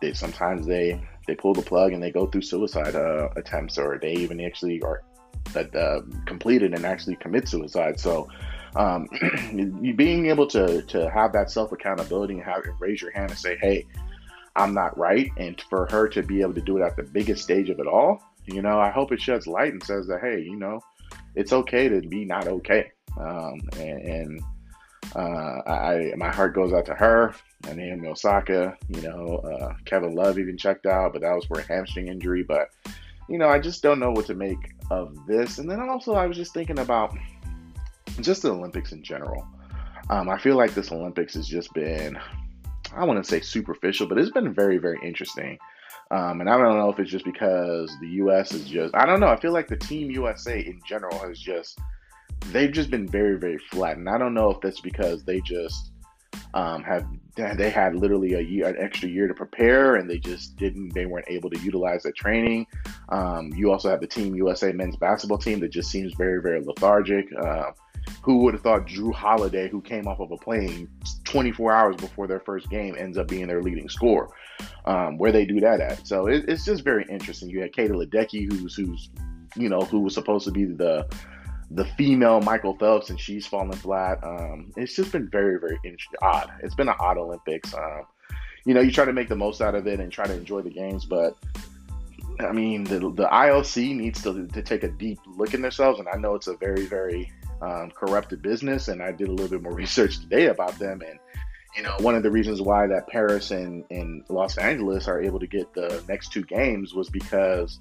they 0.00 0.12
sometimes 0.12 0.66
they 0.66 1.00
they 1.26 1.36
pull 1.36 1.54
the 1.54 1.62
plug 1.62 1.92
and 1.92 2.02
they 2.02 2.10
go 2.10 2.26
through 2.26 2.42
suicide 2.42 2.96
uh, 2.96 3.28
attempts 3.36 3.78
or 3.78 3.98
they 3.98 4.14
even 4.14 4.40
actually 4.40 4.82
are 4.82 5.02
that 5.52 5.74
uh, 5.74 6.00
completed 6.26 6.74
and 6.74 6.84
actually 6.84 7.16
commit 7.16 7.48
suicide. 7.48 7.98
So, 7.98 8.28
um, 8.76 9.08
being 9.96 10.26
able 10.26 10.46
to 10.48 10.82
to 10.82 11.10
have 11.10 11.32
that 11.32 11.50
self 11.50 11.72
accountability 11.72 12.34
and 12.34 12.42
have 12.42 12.62
raise 12.78 13.00
your 13.02 13.12
hand 13.12 13.30
and 13.30 13.38
say, 13.38 13.56
"Hey, 13.60 13.86
I'm 14.56 14.74
not 14.74 14.96
right," 14.96 15.30
and 15.36 15.60
for 15.68 15.86
her 15.90 16.08
to 16.08 16.22
be 16.22 16.40
able 16.40 16.54
to 16.54 16.60
do 16.60 16.78
it 16.78 16.82
at 16.82 16.96
the 16.96 17.02
biggest 17.02 17.42
stage 17.42 17.70
of 17.70 17.78
it 17.78 17.86
all, 17.86 18.22
you 18.46 18.62
know, 18.62 18.80
I 18.80 18.90
hope 18.90 19.12
it 19.12 19.20
sheds 19.20 19.46
light 19.46 19.72
and 19.72 19.82
says 19.82 20.06
that, 20.08 20.20
"Hey, 20.20 20.40
you 20.40 20.56
know, 20.56 20.80
it's 21.34 21.52
okay 21.52 21.88
to 21.88 22.00
be 22.00 22.24
not 22.24 22.46
okay," 22.46 22.92
um, 23.18 23.60
and, 23.78 24.02
and 24.02 24.40
uh, 25.14 25.62
I 25.66 26.12
my 26.16 26.30
heart 26.30 26.54
goes 26.54 26.72
out 26.72 26.86
to 26.86 26.94
her 26.94 27.34
and 27.66 27.76
Naomi 27.76 28.08
Osaka. 28.08 28.76
You 28.88 29.02
know, 29.02 29.36
uh, 29.38 29.74
Kevin 29.84 30.14
Love 30.14 30.38
even 30.38 30.56
checked 30.56 30.86
out, 30.86 31.12
but 31.12 31.22
that 31.22 31.34
was 31.34 31.44
for 31.46 31.60
a 31.60 31.66
hamstring 31.66 32.08
injury. 32.08 32.42
But 32.42 32.68
you 33.30 33.38
know, 33.38 33.48
I 33.48 33.60
just 33.60 33.82
don't 33.82 34.00
know 34.00 34.10
what 34.10 34.26
to 34.26 34.34
make 34.34 34.74
of 34.90 35.16
this. 35.26 35.58
And 35.58 35.70
then 35.70 35.80
also, 35.80 36.14
I 36.14 36.26
was 36.26 36.36
just 36.36 36.52
thinking 36.52 36.80
about 36.80 37.16
just 38.20 38.42
the 38.42 38.50
Olympics 38.50 38.90
in 38.90 39.02
general. 39.04 39.46
Um, 40.10 40.28
I 40.28 40.36
feel 40.36 40.56
like 40.56 40.74
this 40.74 40.90
Olympics 40.90 41.34
has 41.34 41.46
just 41.46 41.72
been, 41.72 42.18
I 42.92 43.04
want 43.04 43.22
to 43.22 43.28
say 43.28 43.40
superficial, 43.40 44.08
but 44.08 44.18
it's 44.18 44.32
been 44.32 44.52
very, 44.52 44.78
very 44.78 44.98
interesting. 45.04 45.58
Um, 46.10 46.40
and 46.40 46.50
I 46.50 46.58
don't 46.58 46.76
know 46.76 46.90
if 46.90 46.98
it's 46.98 47.10
just 47.10 47.24
because 47.24 47.96
the 48.00 48.08
U.S. 48.08 48.52
is 48.52 48.66
just, 48.66 48.96
I 48.96 49.06
don't 49.06 49.20
know. 49.20 49.28
I 49.28 49.38
feel 49.38 49.52
like 49.52 49.68
the 49.68 49.76
Team 49.76 50.10
USA 50.10 50.58
in 50.58 50.80
general 50.84 51.16
has 51.20 51.38
just, 51.38 51.78
they've 52.50 52.72
just 52.72 52.90
been 52.90 53.06
very, 53.06 53.38
very 53.38 53.58
flat. 53.58 53.96
And 53.96 54.08
I 54.08 54.18
don't 54.18 54.34
know 54.34 54.50
if 54.50 54.60
that's 54.60 54.80
because 54.80 55.22
they 55.22 55.40
just 55.40 55.92
um, 56.54 56.82
have 56.82 57.06
they 57.54 57.70
had 57.70 57.96
literally 57.96 58.34
a 58.34 58.40
year, 58.40 58.68
an 58.68 58.76
extra 58.78 59.08
year 59.08 59.28
to 59.28 59.34
prepare, 59.34 59.96
and 59.96 60.08
they 60.08 60.18
just 60.18 60.56
didn't. 60.56 60.94
They 60.94 61.06
weren't 61.06 61.26
able 61.28 61.50
to 61.50 61.58
utilize 61.60 62.02
that 62.04 62.16
training. 62.16 62.66
Um, 63.08 63.52
you 63.54 63.70
also 63.70 63.90
have 63.90 64.00
the 64.00 64.06
Team 64.06 64.34
USA 64.34 64.72
men's 64.72 64.96
basketball 64.96 65.38
team 65.38 65.60
that 65.60 65.68
just 65.68 65.90
seems 65.90 66.14
very, 66.14 66.40
very 66.40 66.60
lethargic. 66.64 67.26
Uh, 67.36 67.72
who 68.22 68.38
would 68.38 68.54
have 68.54 68.62
thought 68.62 68.86
Jrue 68.86 69.14
Holiday, 69.14 69.68
who 69.68 69.80
came 69.80 70.06
off 70.06 70.20
of 70.20 70.30
a 70.32 70.36
plane 70.36 70.88
24 71.24 71.72
hours 71.72 71.96
before 71.96 72.26
their 72.26 72.40
first 72.40 72.68
game, 72.70 72.96
ends 72.98 73.18
up 73.18 73.28
being 73.28 73.46
their 73.46 73.62
leading 73.62 73.88
scorer? 73.88 74.28
Um, 74.84 75.18
where 75.18 75.32
they 75.32 75.44
do 75.44 75.60
that 75.60 75.80
at? 75.80 76.06
So 76.06 76.26
it, 76.26 76.44
it's 76.48 76.64
just 76.64 76.82
very 76.82 77.04
interesting. 77.08 77.48
You 77.48 77.60
had 77.60 77.72
Katie 77.72 77.92
Ledecky, 77.92 78.50
who's 78.50 78.74
who's 78.74 79.10
you 79.56 79.68
know 79.68 79.80
who 79.80 80.00
was 80.00 80.14
supposed 80.14 80.44
to 80.46 80.52
be 80.52 80.64
the 80.64 81.06
the 81.70 81.84
female 81.84 82.40
Michael 82.40 82.76
Phelps, 82.76 83.10
and 83.10 83.20
she's 83.20 83.46
fallen 83.46 83.72
flat. 83.72 84.22
Um, 84.24 84.72
it's 84.76 84.94
just 84.94 85.12
been 85.12 85.28
very, 85.28 85.58
very 85.58 85.78
odd. 86.20 86.50
It's 86.62 86.74
been 86.74 86.88
an 86.88 86.96
odd 86.98 87.16
Olympics. 87.16 87.72
Um, 87.74 88.02
you 88.64 88.74
know, 88.74 88.80
you 88.80 88.90
try 88.90 89.04
to 89.04 89.12
make 89.12 89.28
the 89.28 89.36
most 89.36 89.60
out 89.60 89.74
of 89.74 89.86
it 89.86 90.00
and 90.00 90.12
try 90.12 90.26
to 90.26 90.34
enjoy 90.34 90.62
the 90.62 90.70
games, 90.70 91.04
but 91.04 91.36
I 92.40 92.52
mean, 92.52 92.84
the, 92.84 92.98
the 92.98 93.28
IOC 93.30 93.96
needs 93.96 94.22
to, 94.22 94.46
to 94.48 94.62
take 94.62 94.82
a 94.82 94.88
deep 94.88 95.18
look 95.26 95.54
in 95.54 95.62
themselves, 95.62 96.00
and 96.00 96.08
I 96.08 96.16
know 96.16 96.34
it's 96.34 96.46
a 96.46 96.56
very, 96.56 96.86
very 96.86 97.32
um, 97.62 97.90
corrupted 97.90 98.42
business, 98.42 98.88
and 98.88 99.02
I 99.02 99.12
did 99.12 99.28
a 99.28 99.32
little 99.32 99.48
bit 99.48 99.62
more 99.62 99.74
research 99.74 100.20
today 100.20 100.46
about 100.46 100.78
them, 100.78 101.02
and 101.06 101.18
you 101.76 101.84
know, 101.84 101.94
one 102.00 102.16
of 102.16 102.24
the 102.24 102.30
reasons 102.30 102.60
why 102.60 102.88
that 102.88 103.06
Paris 103.06 103.52
and, 103.52 103.84
and 103.90 104.24
Los 104.28 104.58
Angeles 104.58 105.06
are 105.06 105.22
able 105.22 105.38
to 105.38 105.46
get 105.46 105.72
the 105.72 106.02
next 106.08 106.32
two 106.32 106.42
games 106.42 106.94
was 106.94 107.08
because 107.08 107.78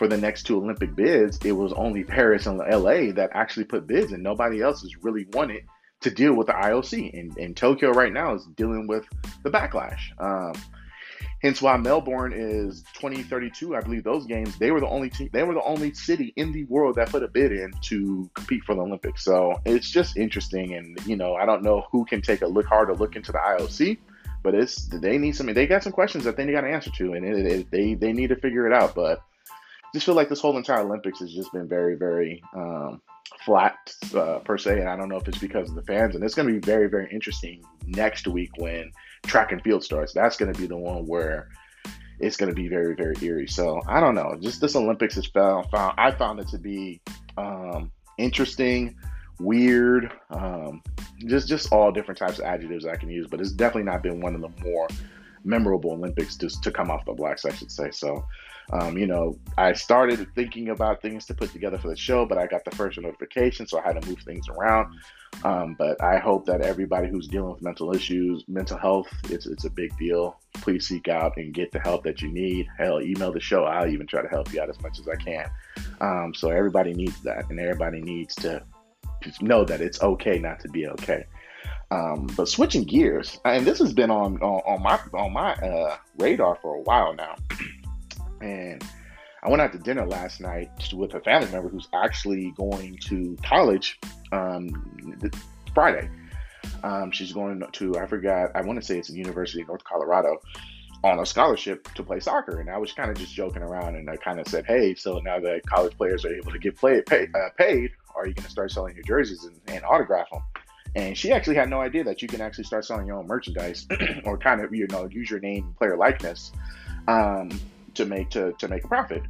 for 0.00 0.08
the 0.08 0.16
next 0.16 0.44
two 0.44 0.56
Olympic 0.56 0.96
bids, 0.96 1.38
it 1.44 1.52
was 1.52 1.74
only 1.74 2.04
Paris 2.04 2.46
and 2.46 2.56
LA 2.56 3.12
that 3.12 3.28
actually 3.34 3.64
put 3.64 3.86
bids, 3.86 4.12
and 4.12 4.22
nobody 4.22 4.62
else 4.62 4.80
has 4.80 4.96
really 5.04 5.26
wanted 5.34 5.64
to 6.00 6.10
deal 6.10 6.32
with 6.32 6.46
the 6.46 6.54
IOC. 6.54 7.12
And, 7.12 7.36
and 7.36 7.54
Tokyo 7.54 7.90
right 7.90 8.10
now 8.10 8.34
is 8.34 8.46
dealing 8.56 8.86
with 8.86 9.04
the 9.42 9.50
backlash. 9.50 10.00
Um, 10.18 10.54
hence 11.42 11.60
why 11.60 11.76
Melbourne 11.76 12.32
is 12.34 12.82
2032. 12.94 13.76
I 13.76 13.82
believe 13.82 14.02
those 14.02 14.24
games 14.24 14.56
they 14.56 14.70
were 14.70 14.80
the 14.80 14.88
only 14.88 15.12
they 15.34 15.42
were 15.42 15.52
the 15.52 15.64
only 15.64 15.92
city 15.92 16.32
in 16.34 16.50
the 16.50 16.64
world 16.64 16.94
that 16.94 17.10
put 17.10 17.22
a 17.22 17.28
bid 17.28 17.52
in 17.52 17.70
to 17.82 18.30
compete 18.32 18.64
for 18.64 18.74
the 18.74 18.80
Olympics. 18.80 19.22
So 19.22 19.60
it's 19.66 19.90
just 19.90 20.16
interesting, 20.16 20.72
and 20.76 20.98
you 21.06 21.16
know 21.16 21.34
I 21.34 21.44
don't 21.44 21.62
know 21.62 21.84
who 21.92 22.06
can 22.06 22.22
take 22.22 22.40
a 22.40 22.46
look 22.46 22.64
harder 22.64 22.94
look 22.94 23.16
into 23.16 23.32
the 23.32 23.38
IOC. 23.38 23.98
But 24.42 24.54
it's 24.54 24.86
they 24.86 25.18
need 25.18 25.36
some. 25.36 25.52
They 25.52 25.66
got 25.66 25.82
some 25.82 25.92
questions 25.92 26.24
that 26.24 26.38
they 26.38 26.50
got 26.50 26.62
to 26.62 26.70
answer 26.70 26.90
to, 26.90 27.12
and 27.12 27.26
it, 27.26 27.46
it, 27.46 27.70
they 27.70 27.92
they 27.92 28.14
need 28.14 28.28
to 28.28 28.36
figure 28.36 28.66
it 28.66 28.72
out. 28.72 28.94
But 28.94 29.22
just 29.94 30.06
feel 30.06 30.14
like 30.14 30.28
this 30.28 30.40
whole 30.40 30.56
entire 30.56 30.80
Olympics 30.80 31.20
has 31.20 31.32
just 31.32 31.52
been 31.52 31.68
very, 31.68 31.96
very 31.96 32.42
um, 32.54 33.00
flat 33.44 33.76
uh, 34.14 34.38
per 34.38 34.58
se. 34.58 34.80
And 34.80 34.88
I 34.88 34.96
don't 34.96 35.08
know 35.08 35.16
if 35.16 35.28
it's 35.28 35.38
because 35.38 35.68
of 35.68 35.74
the 35.74 35.82
fans. 35.82 36.14
And 36.14 36.24
it's 36.24 36.34
going 36.34 36.48
to 36.48 36.54
be 36.54 36.60
very, 36.60 36.88
very 36.88 37.10
interesting 37.12 37.64
next 37.86 38.26
week 38.26 38.50
when 38.56 38.92
track 39.26 39.52
and 39.52 39.62
field 39.62 39.84
starts. 39.84 40.12
That's 40.12 40.36
going 40.36 40.52
to 40.52 40.58
be 40.58 40.66
the 40.66 40.76
one 40.76 41.06
where 41.06 41.48
it's 42.20 42.36
going 42.36 42.50
to 42.50 42.54
be 42.54 42.68
very, 42.68 42.94
very 42.94 43.16
eerie. 43.22 43.48
So 43.48 43.82
I 43.88 44.00
don't 44.00 44.14
know. 44.14 44.36
Just 44.40 44.60
this 44.60 44.76
Olympics 44.76 45.14
has 45.16 45.26
found, 45.26 45.70
found 45.70 45.94
I 45.98 46.12
found 46.12 46.38
it 46.40 46.48
to 46.48 46.58
be 46.58 47.00
um, 47.36 47.90
interesting, 48.18 48.96
weird, 49.40 50.12
um, 50.30 50.82
just 51.26 51.48
just 51.48 51.72
all 51.72 51.90
different 51.90 52.18
types 52.18 52.38
of 52.38 52.44
adjectives 52.44 52.86
I 52.86 52.96
can 52.96 53.10
use. 53.10 53.26
But 53.28 53.40
it's 53.40 53.52
definitely 53.52 53.90
not 53.90 54.02
been 54.02 54.20
one 54.20 54.34
of 54.34 54.42
the 54.42 54.50
more 54.62 54.86
memorable 55.44 55.92
Olympics 55.92 56.36
just 56.36 56.62
to 56.62 56.70
come 56.70 56.90
off 56.90 57.04
the 57.04 57.12
blacks, 57.12 57.44
I 57.44 57.52
should 57.54 57.70
say. 57.70 57.90
So 57.90 58.24
um, 58.72 58.96
you 58.96 59.06
know, 59.06 59.36
I 59.58 59.72
started 59.72 60.28
thinking 60.34 60.68
about 60.68 61.02
things 61.02 61.26
to 61.26 61.34
put 61.34 61.52
together 61.52 61.78
for 61.78 61.88
the 61.88 61.96
show, 61.96 62.24
but 62.24 62.38
I 62.38 62.46
got 62.46 62.64
the 62.64 62.70
first 62.70 63.00
notification, 63.00 63.66
so 63.66 63.80
I 63.80 63.82
had 63.82 64.00
to 64.00 64.08
move 64.08 64.20
things 64.20 64.48
around. 64.48 64.94
Um, 65.44 65.74
but 65.78 66.00
I 66.02 66.18
hope 66.18 66.46
that 66.46 66.60
everybody 66.60 67.08
who's 67.08 67.26
dealing 67.26 67.52
with 67.52 67.62
mental 67.62 67.94
issues, 67.94 68.44
mental 68.46 68.78
health, 68.78 69.08
it's, 69.28 69.46
it's 69.46 69.64
a 69.64 69.70
big 69.70 69.96
deal. 69.98 70.38
Please 70.54 70.86
seek 70.86 71.08
out 71.08 71.36
and 71.36 71.52
get 71.52 71.72
the 71.72 71.80
help 71.80 72.04
that 72.04 72.20
you 72.20 72.30
need. 72.30 72.68
Hell, 72.78 73.00
email 73.00 73.32
the 73.32 73.40
show. 73.40 73.64
I'll 73.64 73.88
even 73.88 74.06
try 74.06 74.22
to 74.22 74.28
help 74.28 74.52
you 74.52 74.60
out 74.60 74.70
as 74.70 74.80
much 74.82 75.00
as 75.00 75.08
I 75.08 75.16
can. 75.16 75.50
Um, 76.00 76.32
so 76.34 76.50
everybody 76.50 76.94
needs 76.94 77.20
that, 77.22 77.50
and 77.50 77.58
everybody 77.58 78.00
needs 78.00 78.34
to 78.36 78.62
know 79.40 79.64
that 79.64 79.80
it's 79.80 80.00
okay 80.02 80.38
not 80.38 80.60
to 80.60 80.68
be 80.68 80.86
okay. 80.86 81.24
Um, 81.92 82.28
but 82.36 82.48
switching 82.48 82.84
gears, 82.84 83.40
and 83.44 83.66
this 83.66 83.78
has 83.80 83.92
been 83.92 84.10
on 84.10 84.40
on, 84.42 84.60
on 84.66 84.82
my 84.82 85.00
on 85.18 85.32
my 85.32 85.54
uh, 85.54 85.96
radar 86.18 86.56
for 86.62 86.76
a 86.76 86.80
while 86.82 87.14
now. 87.14 87.36
And 88.42 88.82
I 89.42 89.48
went 89.48 89.60
out 89.62 89.72
to 89.72 89.78
dinner 89.78 90.06
last 90.06 90.40
night 90.40 90.70
with 90.94 91.14
a 91.14 91.20
family 91.20 91.50
member 91.50 91.68
who's 91.68 91.88
actually 91.94 92.52
going 92.56 92.98
to 93.08 93.36
college 93.42 93.98
um, 94.32 94.70
Friday. 95.74 96.10
Um, 96.82 97.10
she's 97.10 97.32
going 97.32 97.62
to, 97.72 97.98
I 97.98 98.06
forgot, 98.06 98.50
I 98.54 98.62
want 98.62 98.80
to 98.80 98.86
say 98.86 98.98
it's 98.98 99.08
the 99.08 99.16
University 99.16 99.62
of 99.62 99.68
North 99.68 99.84
Colorado 99.84 100.40
on 101.02 101.20
a 101.20 101.26
scholarship 101.26 101.92
to 101.94 102.02
play 102.02 102.20
soccer. 102.20 102.60
And 102.60 102.68
I 102.68 102.76
was 102.76 102.92
kind 102.92 103.10
of 103.10 103.16
just 103.16 103.34
joking 103.34 103.62
around 103.62 103.96
and 103.96 104.08
I 104.10 104.16
kind 104.16 104.40
of 104.40 104.46
said, 104.46 104.66
hey, 104.66 104.94
so 104.94 105.18
now 105.18 105.40
that 105.40 105.62
college 105.66 105.96
players 105.96 106.24
are 106.24 106.34
able 106.34 106.52
to 106.52 106.58
get 106.58 106.76
play, 106.76 107.02
pay, 107.02 107.28
uh, 107.34 107.48
paid, 107.56 107.90
are 108.14 108.26
you 108.26 108.34
going 108.34 108.44
to 108.44 108.50
start 108.50 108.70
selling 108.70 108.94
your 108.94 109.04
jerseys 109.04 109.44
and, 109.44 109.58
and 109.68 109.84
autograph 109.84 110.30
them? 110.30 110.42
And 110.96 111.16
she 111.16 111.32
actually 111.32 111.56
had 111.56 111.70
no 111.70 111.80
idea 111.80 112.04
that 112.04 112.22
you 112.22 112.28
can 112.28 112.40
actually 112.40 112.64
start 112.64 112.84
selling 112.84 113.06
your 113.06 113.16
own 113.16 113.26
merchandise 113.26 113.86
or 114.24 114.36
kind 114.36 114.60
of, 114.60 114.74
you 114.74 114.86
know, 114.88 115.06
use 115.06 115.30
your 115.30 115.40
name, 115.40 115.74
player 115.78 115.96
likeness. 115.96 116.52
Um, 117.06 117.50
to 117.94 118.04
make 118.04 118.30
to, 118.30 118.52
to 118.58 118.68
make 118.68 118.84
a 118.84 118.88
profit. 118.88 119.22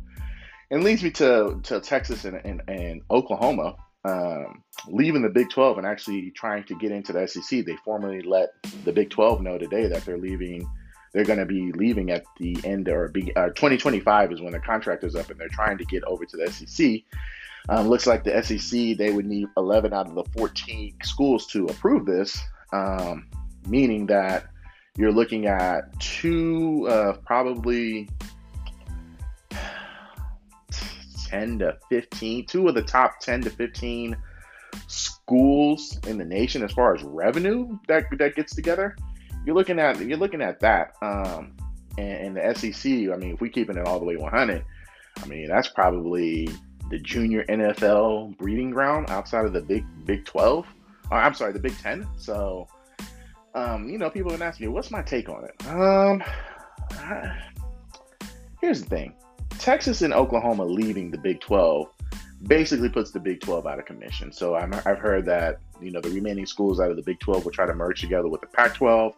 And 0.70 0.84
leads 0.84 1.02
me 1.02 1.10
to, 1.12 1.60
to 1.64 1.80
Texas 1.80 2.24
and, 2.24 2.40
and, 2.44 2.62
and 2.68 3.02
Oklahoma 3.10 3.76
um, 4.04 4.62
leaving 4.88 5.22
the 5.22 5.28
Big 5.28 5.50
12 5.50 5.78
and 5.78 5.86
actually 5.86 6.30
trying 6.30 6.64
to 6.64 6.74
get 6.76 6.92
into 6.92 7.12
the 7.12 7.26
SEC. 7.26 7.64
They 7.64 7.76
formally 7.84 8.22
let 8.22 8.50
the 8.84 8.92
Big 8.92 9.10
12 9.10 9.42
know 9.42 9.58
today 9.58 9.88
that 9.88 10.04
they're 10.04 10.18
leaving. 10.18 10.68
They're 11.12 11.24
going 11.24 11.40
to 11.40 11.46
be 11.46 11.72
leaving 11.72 12.10
at 12.10 12.24
the 12.38 12.56
end 12.64 12.88
or 12.88 13.08
be, 13.08 13.34
uh, 13.34 13.48
2025 13.48 14.32
is 14.32 14.40
when 14.40 14.52
the 14.52 14.60
contract 14.60 15.02
is 15.02 15.16
up, 15.16 15.28
and 15.28 15.40
they're 15.40 15.48
trying 15.48 15.76
to 15.78 15.84
get 15.84 16.04
over 16.04 16.24
to 16.24 16.36
the 16.36 16.50
SEC. 16.52 17.02
Um, 17.68 17.88
looks 17.88 18.06
like 18.06 18.24
the 18.24 18.42
SEC 18.42 18.96
they 18.96 19.12
would 19.12 19.26
need 19.26 19.48
11 19.56 19.92
out 19.92 20.08
of 20.08 20.14
the 20.14 20.24
14 20.36 20.94
schools 21.02 21.46
to 21.48 21.66
approve 21.66 22.06
this, 22.06 22.40
um, 22.72 23.26
meaning 23.66 24.06
that 24.06 24.46
you're 24.96 25.12
looking 25.12 25.46
at 25.46 25.98
two, 26.00 26.86
uh, 26.88 27.12
probably 27.24 28.08
10 31.28 31.60
to 31.60 31.76
15, 31.88 32.46
two 32.46 32.68
of 32.68 32.74
the 32.74 32.82
top 32.82 33.20
10 33.20 33.42
to 33.42 33.50
15 33.50 34.16
schools 34.88 35.98
in 36.06 36.18
the 36.18 36.24
nation 36.24 36.62
as 36.62 36.72
far 36.72 36.94
as 36.94 37.02
revenue 37.02 37.78
that 37.86 38.04
that 38.18 38.34
gets 38.34 38.54
together. 38.54 38.96
You're 39.46 39.54
looking 39.54 39.78
at 39.78 40.00
you're 40.00 40.18
looking 40.18 40.42
at 40.42 40.60
that. 40.60 40.94
Um, 41.02 41.56
and, 41.98 42.36
and 42.38 42.56
the 42.56 42.72
SEC. 42.72 42.90
I 42.90 43.16
mean, 43.16 43.34
if 43.34 43.40
we 43.40 43.48
keeping 43.48 43.76
it 43.76 43.86
all 43.86 43.98
the 43.98 44.04
way 44.04 44.16
100, 44.16 44.64
I 45.22 45.26
mean 45.26 45.48
that's 45.48 45.68
probably 45.68 46.48
the 46.90 46.98
junior 46.98 47.44
NFL 47.44 48.36
breeding 48.36 48.70
ground 48.70 49.08
outside 49.10 49.46
of 49.46 49.52
the 49.52 49.62
Big 49.62 49.84
Big 50.04 50.24
12. 50.24 50.66
Or, 51.10 51.18
I'm 51.18 51.34
sorry, 51.34 51.52
the 51.52 51.58
Big 51.58 51.76
10. 51.78 52.06
So, 52.18 52.68
um, 53.54 53.88
you 53.88 53.98
know, 53.98 54.10
people 54.10 54.30
have 54.30 54.42
asking 54.42 54.66
me, 54.66 54.72
what's 54.72 54.90
my 54.90 55.02
take 55.02 55.28
on 55.28 55.44
it? 55.44 55.66
Um, 55.66 56.22
I, 56.92 57.36
here's 58.60 58.82
the 58.82 58.88
thing: 58.88 59.14
Texas 59.58 60.02
and 60.02 60.12
Oklahoma 60.12 60.64
leaving 60.64 61.10
the 61.10 61.18
Big 61.18 61.40
12 61.40 61.88
basically 62.44 62.88
puts 62.88 63.10
the 63.10 63.20
Big 63.20 63.40
12 63.40 63.66
out 63.66 63.78
of 63.78 63.84
commission. 63.84 64.32
So 64.32 64.54
i 64.54 64.62
have 64.84 64.98
heard 64.98 65.26
that 65.26 65.60
you 65.80 65.90
know 65.90 66.00
the 66.00 66.10
remaining 66.10 66.46
schools 66.46 66.80
out 66.80 66.90
of 66.90 66.96
the 66.96 67.02
Big 67.02 67.20
12 67.20 67.44
will 67.44 67.52
try 67.52 67.66
to 67.66 67.74
merge 67.74 68.00
together 68.00 68.28
with 68.28 68.40
the 68.40 68.46
Pac 68.46 68.74
12. 68.74 69.14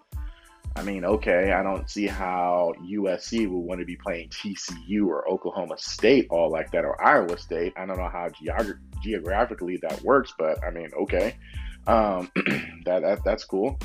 I 0.75 0.83
mean, 0.83 1.05
okay, 1.05 1.53
I 1.53 1.63
don't 1.63 1.89
see 1.89 2.07
how 2.07 2.73
USC 2.83 3.49
would 3.49 3.59
want 3.59 3.81
to 3.81 3.87
be 3.87 3.97
playing 3.97 4.31
TCU 4.31 5.07
or 5.07 5.29
Oklahoma 5.29 5.77
State 5.79 6.27
all 6.31 6.51
like 6.51 6.71
that 6.73 6.85
or 6.85 7.01
Iowa 7.05 7.39
State. 7.39 7.75
I 7.77 7.85
don't 7.85 7.99
know 7.99 8.09
how 8.09 8.29
geog- 8.31 8.79
geographically 9.03 9.79
that 9.83 10.03
works, 10.03 10.33
but 10.39 10.63
I 10.65 10.71
mean, 10.71 10.91
okay, 11.03 11.37
um, 11.87 12.31
that, 12.85 13.03
that 13.03 13.21
that's 13.25 13.45
cool. 13.45 13.79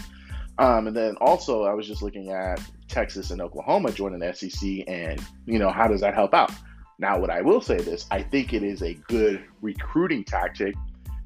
Um, 0.60 0.88
and 0.88 0.96
then 0.96 1.17
also, 1.17 1.63
I 1.63 1.74
was 1.74 1.88
just 1.88 2.01
looking 2.01 2.32
at 2.32 2.60
Texas 2.88 3.32
and 3.32 3.41
Oklahoma 3.41 3.91
joining 3.91 4.20
the 4.20 4.34
SEC, 4.34 4.86
and 4.88 5.22
you 5.46 5.60
know, 5.60 5.70
how 5.70 5.88
does 5.88 6.01
that 6.01 6.13
help 6.15 6.34
out? 6.34 6.51
Now, 7.00 7.20
what 7.20 7.29
I 7.29 7.41
will 7.41 7.62
say 7.62 7.77
this, 7.77 8.08
I 8.10 8.24
think 8.24 8.53
it 8.53 8.63
is 8.63 8.82
a 8.82 8.96
good 9.08 9.44
recruiting 9.62 10.24
tactic 10.24 10.75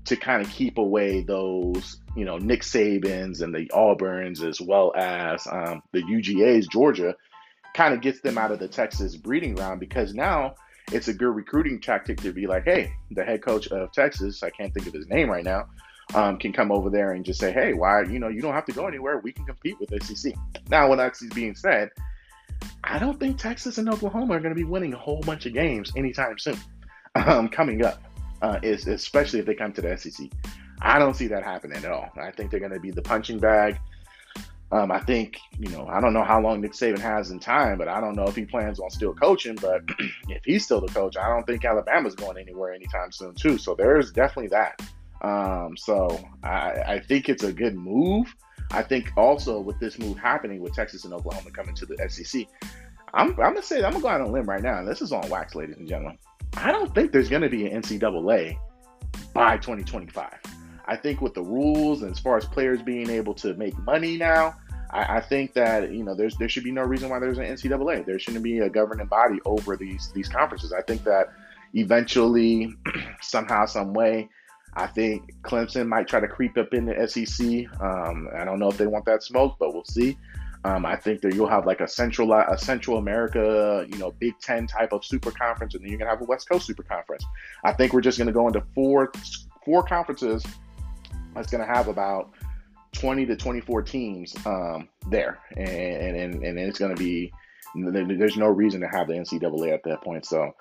to 0.05 0.15
kind 0.17 0.45
of 0.45 0.51
keep 0.51 0.77
away 0.77 1.21
those, 1.21 2.00
you 2.15 2.25
know, 2.25 2.37
Nick 2.37 2.61
Sabans 2.61 3.41
and 3.41 3.53
the 3.53 3.67
Auburns, 3.67 4.43
as 4.43 4.59
well 4.59 4.93
as 4.95 5.47
um, 5.47 5.81
the 5.91 6.01
UGA's, 6.01 6.67
Georgia, 6.67 7.15
kind 7.73 7.93
of 7.93 8.01
gets 8.01 8.21
them 8.21 8.37
out 8.37 8.51
of 8.51 8.59
the 8.59 8.67
Texas 8.67 9.15
breeding 9.15 9.55
ground 9.55 9.79
because 9.79 10.13
now 10.13 10.55
it's 10.91 11.07
a 11.07 11.13
good 11.13 11.33
recruiting 11.33 11.79
tactic 11.79 12.19
to 12.21 12.33
be 12.33 12.47
like, 12.47 12.65
hey, 12.65 12.93
the 13.11 13.23
head 13.23 13.41
coach 13.41 13.67
of 13.67 13.91
Texas, 13.93 14.43
I 14.43 14.49
can't 14.49 14.73
think 14.73 14.87
of 14.87 14.93
his 14.93 15.07
name 15.07 15.29
right 15.29 15.43
now, 15.43 15.67
um, 16.13 16.37
can 16.37 16.51
come 16.51 16.71
over 16.71 16.89
there 16.89 17.13
and 17.13 17.23
just 17.23 17.39
say, 17.39 17.51
hey, 17.51 17.73
why, 17.73 18.03
you 18.03 18.19
know, 18.19 18.27
you 18.27 18.41
don't 18.41 18.53
have 18.53 18.65
to 18.65 18.73
go 18.73 18.87
anywhere. 18.87 19.19
We 19.19 19.31
can 19.31 19.45
compete 19.45 19.77
with 19.79 20.03
SEC. 20.03 20.33
Now, 20.69 20.89
when 20.89 20.97
that's 20.97 21.23
being 21.33 21.55
said, 21.55 21.91
I 22.83 22.99
don't 22.99 23.19
think 23.19 23.37
Texas 23.37 23.77
and 23.77 23.87
Oklahoma 23.87 24.35
are 24.35 24.39
going 24.39 24.53
to 24.53 24.59
be 24.59 24.65
winning 24.65 24.93
a 24.93 24.97
whole 24.97 25.21
bunch 25.21 25.45
of 25.45 25.53
games 25.53 25.93
anytime 25.95 26.37
soon 26.37 26.57
um, 27.15 27.47
coming 27.47 27.85
up, 27.85 28.03
uh, 28.41 28.59
is, 28.61 28.87
especially 28.87 29.39
if 29.39 29.45
they 29.45 29.55
come 29.55 29.71
to 29.73 29.81
the 29.81 29.97
SEC. 29.97 30.27
I 30.81 30.99
don't 30.99 31.15
see 31.15 31.27
that 31.27 31.43
happening 31.43 31.83
at 31.83 31.91
all. 31.91 32.09
I 32.17 32.31
think 32.31 32.51
they're 32.51 32.59
going 32.59 32.73
to 32.73 32.79
be 32.79 32.91
the 32.91 33.01
punching 33.01 33.39
bag. 33.39 33.79
Um, 34.71 34.89
I 34.89 34.99
think, 34.99 35.37
you 35.59 35.69
know, 35.69 35.85
I 35.87 35.99
don't 35.99 36.13
know 36.13 36.23
how 36.23 36.39
long 36.39 36.61
Nick 36.61 36.71
Saban 36.71 36.99
has 36.99 37.29
in 37.31 37.39
time, 37.39 37.77
but 37.77 37.89
I 37.89 37.99
don't 37.99 38.15
know 38.15 38.23
if 38.23 38.35
he 38.35 38.45
plans 38.45 38.79
on 38.79 38.89
still 38.89 39.13
coaching. 39.13 39.55
But 39.55 39.83
if 40.29 40.43
he's 40.45 40.63
still 40.63 40.79
the 40.79 40.87
coach, 40.87 41.17
I 41.17 41.27
don't 41.27 41.45
think 41.45 41.65
Alabama's 41.65 42.15
going 42.15 42.37
anywhere 42.37 42.73
anytime 42.73 43.11
soon, 43.11 43.35
too. 43.35 43.57
So 43.57 43.75
there's 43.75 44.11
definitely 44.11 44.47
that. 44.49 44.81
Um, 45.21 45.75
so 45.77 46.19
I, 46.43 46.71
I 46.87 46.99
think 46.99 47.29
it's 47.29 47.43
a 47.43 47.53
good 47.53 47.75
move. 47.75 48.33
I 48.71 48.81
think 48.81 49.11
also 49.17 49.59
with 49.59 49.77
this 49.79 49.99
move 49.99 50.17
happening 50.17 50.61
with 50.61 50.73
Texas 50.73 51.03
and 51.03 51.13
Oklahoma 51.13 51.51
coming 51.51 51.75
to 51.75 51.85
the 51.85 51.97
SEC, 52.09 52.45
I'm, 53.13 53.31
I'm 53.31 53.35
gonna 53.35 53.61
say 53.61 53.83
I'm 53.83 53.91
gonna 53.91 54.01
go 54.01 54.07
out 54.07 54.21
on 54.21 54.27
a 54.27 54.31
limb 54.31 54.49
right 54.49 54.63
now, 54.63 54.79
and 54.79 54.87
this 54.87 55.01
is 55.01 55.11
on 55.11 55.29
wax, 55.29 55.53
ladies 55.53 55.75
and 55.77 55.87
gentlemen. 55.87 56.17
I 56.55 56.71
don't 56.71 56.95
think 56.95 57.11
there's 57.11 57.29
gonna 57.29 57.49
be 57.49 57.67
an 57.67 57.81
NCAA 57.81 58.57
by 59.33 59.57
2025. 59.57 60.39
I 60.91 60.97
think 60.97 61.21
with 61.21 61.33
the 61.33 61.41
rules 61.41 62.01
and 62.01 62.11
as 62.11 62.19
far 62.19 62.35
as 62.35 62.43
players 62.43 62.81
being 62.81 63.09
able 63.09 63.33
to 63.35 63.53
make 63.53 63.77
money 63.79 64.17
now, 64.17 64.55
I, 64.89 65.17
I, 65.17 65.21
think 65.21 65.53
that 65.53 65.93
you 65.93 66.03
know 66.03 66.13
there's 66.13 66.35
there 66.35 66.49
should 66.49 66.65
be 66.65 66.71
no 66.71 66.81
reason 66.81 67.07
why 67.07 67.19
there's 67.19 67.37
an 67.37 67.45
NCAA. 67.45 68.05
There 68.05 68.19
shouldn't 68.19 68.43
be 68.43 68.59
a 68.59 68.69
governing 68.69 69.07
body 69.07 69.39
over 69.45 69.77
these 69.77 70.11
these 70.13 70.27
conferences. 70.27 70.73
I 70.73 70.81
think 70.81 71.05
that 71.05 71.27
eventually, 71.73 72.75
somehow, 73.21 73.67
some 73.67 73.93
way, 73.93 74.27
I 74.73 74.85
think 74.85 75.33
Clemson 75.43 75.87
might 75.87 76.09
try 76.09 76.19
to 76.19 76.27
creep 76.27 76.57
up 76.57 76.73
in 76.73 76.85
the 76.85 77.07
SEC. 77.07 77.67
Um, 77.81 78.27
I 78.35 78.43
don't 78.43 78.59
know 78.59 78.67
if 78.67 78.77
they 78.77 78.87
want 78.87 79.05
that 79.05 79.23
smoke, 79.23 79.55
but 79.59 79.73
we'll 79.73 79.85
see. 79.85 80.17
Um, 80.65 80.85
I 80.85 80.97
think 80.97 81.21
that 81.21 81.33
you'll 81.35 81.49
have 81.49 81.65
like 81.65 81.79
a 81.79 81.87
central 81.87 82.33
a 82.33 82.57
Central 82.57 82.97
America, 82.97 83.87
you 83.89 83.97
know, 83.97 84.11
Big 84.11 84.37
Ten 84.41 84.67
type 84.67 84.91
of 84.91 85.05
super 85.05 85.31
conference, 85.31 85.73
and 85.73 85.85
then 85.85 85.89
you're 85.89 85.99
gonna 85.99 86.11
have 86.11 86.21
a 86.21 86.25
West 86.25 86.49
Coast 86.49 86.67
super 86.67 86.83
conference. 86.83 87.23
I 87.63 87.71
think 87.71 87.93
we're 87.93 88.01
just 88.01 88.17
gonna 88.17 88.33
go 88.33 88.47
into 88.47 88.61
four 88.75 89.13
four 89.63 89.83
conferences. 89.83 90.45
That's 91.35 91.51
gonna 91.51 91.65
have 91.65 91.87
about 91.87 92.31
20 92.93 93.25
to 93.27 93.35
24 93.35 93.81
teams 93.83 94.35
um, 94.45 94.89
there, 95.09 95.39
and, 95.55 95.69
and 96.17 96.43
and 96.43 96.59
it's 96.59 96.79
gonna 96.79 96.95
be 96.95 97.31
there's 97.75 98.37
no 98.37 98.47
reason 98.47 98.81
to 98.81 98.87
have 98.87 99.07
the 99.07 99.13
NCAA 99.13 99.73
at 99.73 99.83
that 99.83 100.01
point. 100.01 100.25
So 100.25 100.53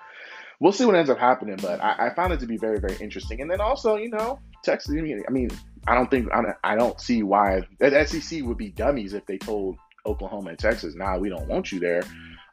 we'll 0.59 0.71
see 0.71 0.85
what 0.85 0.95
ends 0.95 1.09
up 1.09 1.17
happening. 1.17 1.57
But 1.61 1.81
I, 1.81 2.07
I, 2.07 2.13
found 2.13 2.31
it 2.31 2.39
to 2.39 2.45
be 2.45 2.57
very, 2.57 2.79
very 2.79 2.95
interesting. 3.01 3.41
And 3.41 3.51
then 3.51 3.59
also, 3.59 3.97
you 3.97 4.09
know, 4.09 4.39
Texas. 4.63 4.95
I 4.97 5.01
mean, 5.01 5.23
I, 5.27 5.31
mean, 5.31 5.49
I 5.87 5.95
don't 5.95 6.09
think 6.09 6.31
I 6.31 6.41
don't, 6.41 6.55
I 6.63 6.75
don't 6.75 6.99
see 7.01 7.23
why 7.23 7.63
the 7.79 8.05
SEC 8.05 8.43
would 8.43 8.57
be 8.57 8.69
dummies 8.69 9.13
if 9.13 9.25
they 9.25 9.37
told 9.37 9.77
Oklahoma 10.05 10.51
and 10.51 10.59
Texas, 10.59 10.95
"Nah, 10.95 11.17
we 11.17 11.29
don't 11.29 11.47
want 11.47 11.71
you 11.71 11.79
there," 11.79 12.03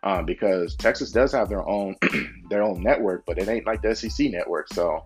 um, 0.03 0.25
because 0.25 0.75
Texas 0.75 1.13
does 1.13 1.33
have 1.33 1.49
their 1.49 1.67
own 1.67 1.97
their 2.51 2.63
own 2.63 2.83
network, 2.83 3.25
but 3.27 3.39
it 3.39 3.49
ain't 3.49 3.67
like 3.67 3.83
the 3.83 3.95
SEC 3.95 4.31
network. 4.31 4.73
So 4.73 5.05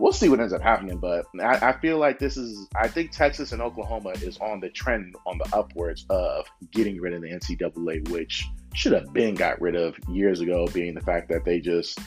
we'll 0.00 0.12
see 0.12 0.28
what 0.28 0.40
ends 0.40 0.52
up 0.52 0.62
happening. 0.62 0.98
But 0.98 1.26
I, 1.40 1.70
I, 1.70 1.80
feel 1.80 1.98
like 1.98 2.18
this 2.18 2.36
is, 2.36 2.66
I 2.74 2.88
think 2.88 3.12
Texas 3.12 3.52
and 3.52 3.60
Oklahoma 3.60 4.10
is 4.22 4.38
on 4.38 4.60
the 4.60 4.70
trend 4.70 5.14
on 5.26 5.38
the 5.38 5.48
upwards 5.52 6.06
of 6.08 6.46
getting 6.72 7.00
rid 7.00 7.12
of 7.12 7.22
the 7.22 7.28
NCAA, 7.28 8.08
which 8.08 8.46
should 8.74 8.92
have 8.92 9.12
been 9.12 9.34
got 9.34 9.60
rid 9.60 9.76
of 9.76 9.94
years 10.08 10.40
ago, 10.40 10.66
being 10.72 10.94
the 10.94 11.00
fact 11.02 11.28
that 11.28 11.44
they 11.44 11.60
just 11.60 12.00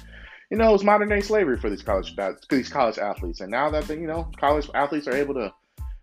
you 0.51 0.57
know, 0.57 0.73
it's 0.75 0.83
modern 0.83 1.09
day 1.09 1.21
slavery 1.21 1.57
for 1.57 1.69
these 1.69 1.81
college 1.81 2.15
these 2.50 2.69
college 2.69 3.00
athletes. 3.00 3.41
And 3.41 3.50
now 3.50 3.71
that 3.71 3.85
they, 3.85 3.95
you 3.95 4.05
know, 4.05 4.29
college 4.38 4.69
athletes 4.75 5.07
are 5.07 5.15
able 5.15 5.33
to 5.35 5.51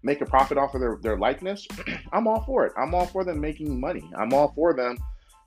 make 0.02 0.20
a 0.22 0.26
profit 0.26 0.58
off 0.58 0.74
of 0.74 0.80
their, 0.80 0.98
their 1.02 1.18
likeness, 1.18 1.68
I'm 2.12 2.26
all 2.26 2.42
for 2.42 2.66
it. 2.66 2.72
I'm 2.76 2.94
all 2.94 3.06
for 3.06 3.22
them 3.24 3.40
making 3.40 3.78
money. 3.78 4.02
I'm 4.18 4.32
all 4.32 4.52
for 4.56 4.74
them 4.74 4.96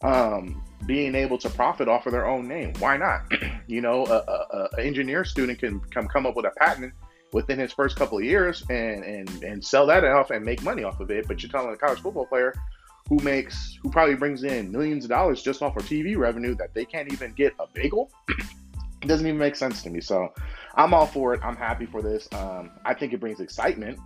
um, 0.04 0.62
being 0.86 1.16
able 1.16 1.38
to 1.38 1.50
profit 1.50 1.88
off 1.88 2.06
of 2.06 2.12
their 2.12 2.28
own 2.28 2.48
name. 2.48 2.74
Why 2.80 2.98
not? 2.98 3.22
you 3.68 3.82
know, 3.82 4.06
a, 4.06 4.18
a, 4.18 4.70
a, 4.78 4.82
engineer 4.84 5.24
student 5.24 5.60
can 5.60 5.80
come 5.80 6.08
come 6.08 6.26
up 6.26 6.36
with 6.36 6.46
a 6.46 6.52
patent 6.58 6.94
within 7.32 7.58
his 7.58 7.72
first 7.72 7.96
couple 7.96 8.18
of 8.18 8.24
years 8.24 8.64
and 8.70 9.04
and 9.04 9.44
and 9.44 9.64
sell 9.64 9.88
that 9.88 10.04
off 10.04 10.30
and 10.30 10.46
make 10.46 10.62
money 10.62 10.84
off 10.84 11.00
of 11.00 11.10
it. 11.10 11.28
But 11.28 11.42
you're 11.42 11.52
telling 11.52 11.74
a 11.74 11.78
college 11.78 12.00
football 12.02 12.26
player 12.26 12.54
who 13.10 13.18
makes 13.20 13.78
who 13.82 13.90
probably 13.90 14.16
brings 14.16 14.44
in 14.44 14.72
millions 14.72 15.06
of 15.06 15.10
dollars 15.10 15.42
just 15.42 15.62
off 15.62 15.78
of 15.78 15.84
TV 15.84 16.18
revenue 16.18 16.56
that 16.56 16.74
they 16.74 16.86
can't 16.86 17.12
even 17.12 17.34
get 17.34 17.54
a 17.60 17.66
bagel. 17.74 18.12
It 19.02 19.08
doesn't 19.08 19.28
even 19.28 19.38
make 19.38 19.58
sense 19.58 19.84
to 19.84 19.90
me. 19.90 20.00
So 20.00 20.34
I'm 20.76 20.94
all 20.94 21.06
for 21.06 21.34
it. 21.34 21.42
I'm 21.44 21.58
happy 21.58 21.86
for 21.86 22.02
this. 22.02 22.30
Um, 22.32 22.72
I 22.86 22.94
think 22.94 23.12
it 23.12 23.20
brings 23.20 23.42
excitement. 23.42 24.00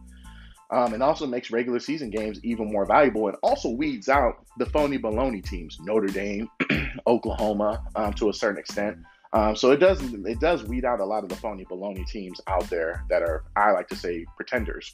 Um, 0.70 0.94
and 0.94 1.02
also 1.02 1.26
makes 1.26 1.50
regular 1.50 1.80
season 1.80 2.10
games 2.10 2.40
even 2.44 2.70
more 2.70 2.86
valuable 2.86 3.28
and 3.30 3.38
also 3.42 3.70
weeds 3.70 4.10
out 4.10 4.46
the 4.58 4.66
phony 4.66 4.98
baloney 4.98 5.42
teams, 5.42 5.78
Notre 5.82 6.08
Dame, 6.08 6.50
Oklahoma, 7.08 7.82
um, 7.96 8.12
to 8.14 8.30
a 8.30 8.34
certain 8.34 8.60
extent. 8.60 8.98
Um, 9.34 9.56
so 9.56 9.72
it 9.72 9.78
does 9.78 10.02
it 10.02 10.40
does 10.40 10.64
weed 10.64 10.86
out 10.86 11.00
a 11.00 11.06
lot 11.06 11.24
of 11.24 11.30
the 11.30 11.36
phony 11.36 11.66
baloney 11.66 12.08
teams 12.08 12.40
out 12.48 12.70
there 12.70 13.04
that 13.10 13.22
are 13.22 13.44
I 13.56 13.72
like 13.72 13.88
to 13.90 13.96
say 13.96 14.26
pretenders. 14.36 14.94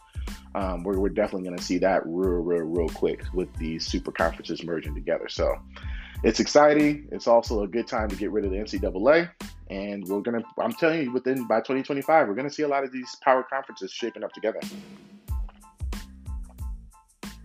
Um, 0.55 0.83
we're, 0.83 0.99
we're 0.99 1.09
definitely 1.09 1.47
going 1.47 1.57
to 1.57 1.63
see 1.63 1.77
that 1.79 2.01
real 2.05 2.41
real 2.41 2.65
real 2.65 2.89
quick 2.89 3.23
with 3.33 3.53
these 3.55 3.85
super 3.85 4.11
conferences 4.11 4.63
merging 4.63 4.95
together. 4.95 5.29
So 5.29 5.55
it's 6.23 6.39
exciting. 6.39 7.07
It's 7.11 7.27
also 7.27 7.63
a 7.63 7.67
good 7.67 7.87
time 7.87 8.09
to 8.09 8.15
get 8.15 8.31
rid 8.31 8.45
of 8.45 8.51
the 8.51 8.57
NCAA. 8.57 9.29
And 9.69 10.07
we're 10.07 10.21
gonna 10.21 10.43
I'm 10.59 10.73
telling 10.73 11.03
you, 11.03 11.11
within 11.11 11.47
by 11.47 11.59
2025, 11.59 12.27
we're 12.27 12.35
gonna 12.35 12.49
see 12.49 12.63
a 12.63 12.67
lot 12.67 12.83
of 12.83 12.91
these 12.91 13.15
power 13.21 13.43
conferences 13.43 13.91
shaping 13.91 14.23
up 14.23 14.33
together. 14.33 14.59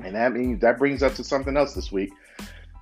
And 0.04 0.14
that 0.14 0.32
means 0.32 0.60
that 0.60 0.78
brings 0.78 1.02
us 1.02 1.16
to 1.16 1.24
something 1.24 1.56
else 1.56 1.74
this 1.74 1.90
week 1.90 2.12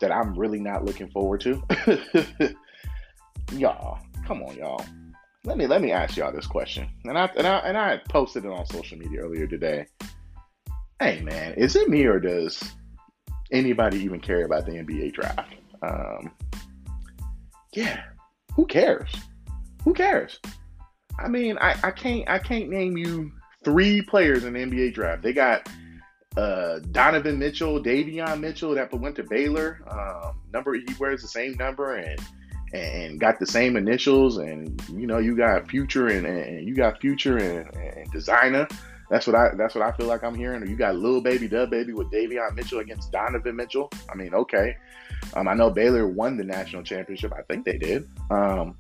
that 0.01 0.13
I'm 0.13 0.35
really 0.35 0.61
not 0.61 0.85
looking 0.85 1.09
forward 1.09 1.41
to. 1.43 1.63
y'all, 3.53 3.99
come 4.27 4.43
on, 4.43 4.57
y'all. 4.57 4.85
Let 5.45 5.57
me 5.57 5.67
let 5.67 5.81
me 5.81 5.93
ask 5.93 6.17
y'all 6.17 6.33
this 6.33 6.47
question. 6.47 6.89
And 7.05 7.17
I 7.17 7.31
and 7.37 7.47
I 7.47 7.59
and 7.59 7.79
I 7.79 8.01
posted 8.09 8.45
it 8.45 8.51
on 8.51 8.67
social 8.67 8.99
media 8.99 9.21
earlier 9.21 9.47
today. 9.47 9.87
Hey 11.01 11.21
man, 11.23 11.55
is 11.55 11.77
it 11.77 11.89
me 11.89 12.05
or 12.05 12.19
does 12.19 12.73
anybody 13.53 13.99
even 13.99 14.21
care 14.21 14.45
about 14.45 14.67
the 14.67 14.73
NBA 14.73 15.15
draft? 15.15 15.55
Um, 15.83 16.33
yeah, 17.73 18.03
who 18.55 18.67
cares? 18.67 19.15
Who 19.85 19.95
cares? 19.95 20.41
I 21.19 21.29
mean, 21.29 21.59
I, 21.61 21.77
I 21.83 21.91
can't 21.93 22.29
I 22.29 22.39
can't 22.39 22.69
name 22.69 22.97
you 22.97 23.31
three 23.65 24.03
players 24.03 24.45
in 24.45 24.55
the 24.55 24.61
NBA 24.61 24.95
draft. 24.95 25.23
They 25.23 25.33
got 25.33 25.69
uh, 26.37 26.81
Donovan 26.91 27.39
Mitchell, 27.39 27.83
Davion 27.83 28.41
Mitchell 28.41 28.75
that 28.75 28.93
went 28.93 29.17
to 29.17 29.23
Baylor. 29.23 29.81
Um, 29.91 30.39
number 30.53 30.75
he 30.75 30.87
wears 30.99 31.23
the 31.23 31.29
same 31.29 31.55
number 31.55 31.97
and 31.97 32.21
and 32.73 33.21
got 33.21 33.39
the 33.39 33.47
same 33.47 33.77
initials. 33.77 34.39
And 34.39 34.83
you 34.91 35.07
know, 35.07 35.19
you 35.19 35.37
got 35.37 35.69
future 35.69 36.09
and, 36.09 36.27
and 36.27 36.67
you 36.67 36.75
got 36.75 37.01
future 37.01 37.39
and, 37.39 37.75
and 37.77 38.11
designer. 38.13 38.69
That's 39.09 39.27
what 39.27 39.37
I 39.37 39.55
that's 39.57 39.75
what 39.75 39.85
I 39.85 39.93
feel 39.93 40.07
like 40.07 40.25
I'm 40.25 40.35
hearing. 40.35 40.67
You 40.69 40.77
got 40.77 40.97
little 40.97 41.21
baby 41.21 41.49
dub 41.49 41.71
baby 41.71 41.93
with 41.93 42.11
Davion 42.11 42.55
Mitchell 42.55 42.81
against 42.81 43.13
Donovan 43.13 43.57
Mitchell. 43.57 43.91
I 44.11 44.17
mean, 44.17 44.35
okay. 44.35 44.77
Um, 45.35 45.49
I 45.49 45.55
know 45.55 45.71
Baylor 45.71 46.07
won 46.07 46.37
the 46.37 46.45
national 46.45 46.83
championship. 46.83 47.33
I 47.33 47.43
think 47.43 47.65
they 47.65 47.79
did. 47.79 48.09
Um, 48.31 48.77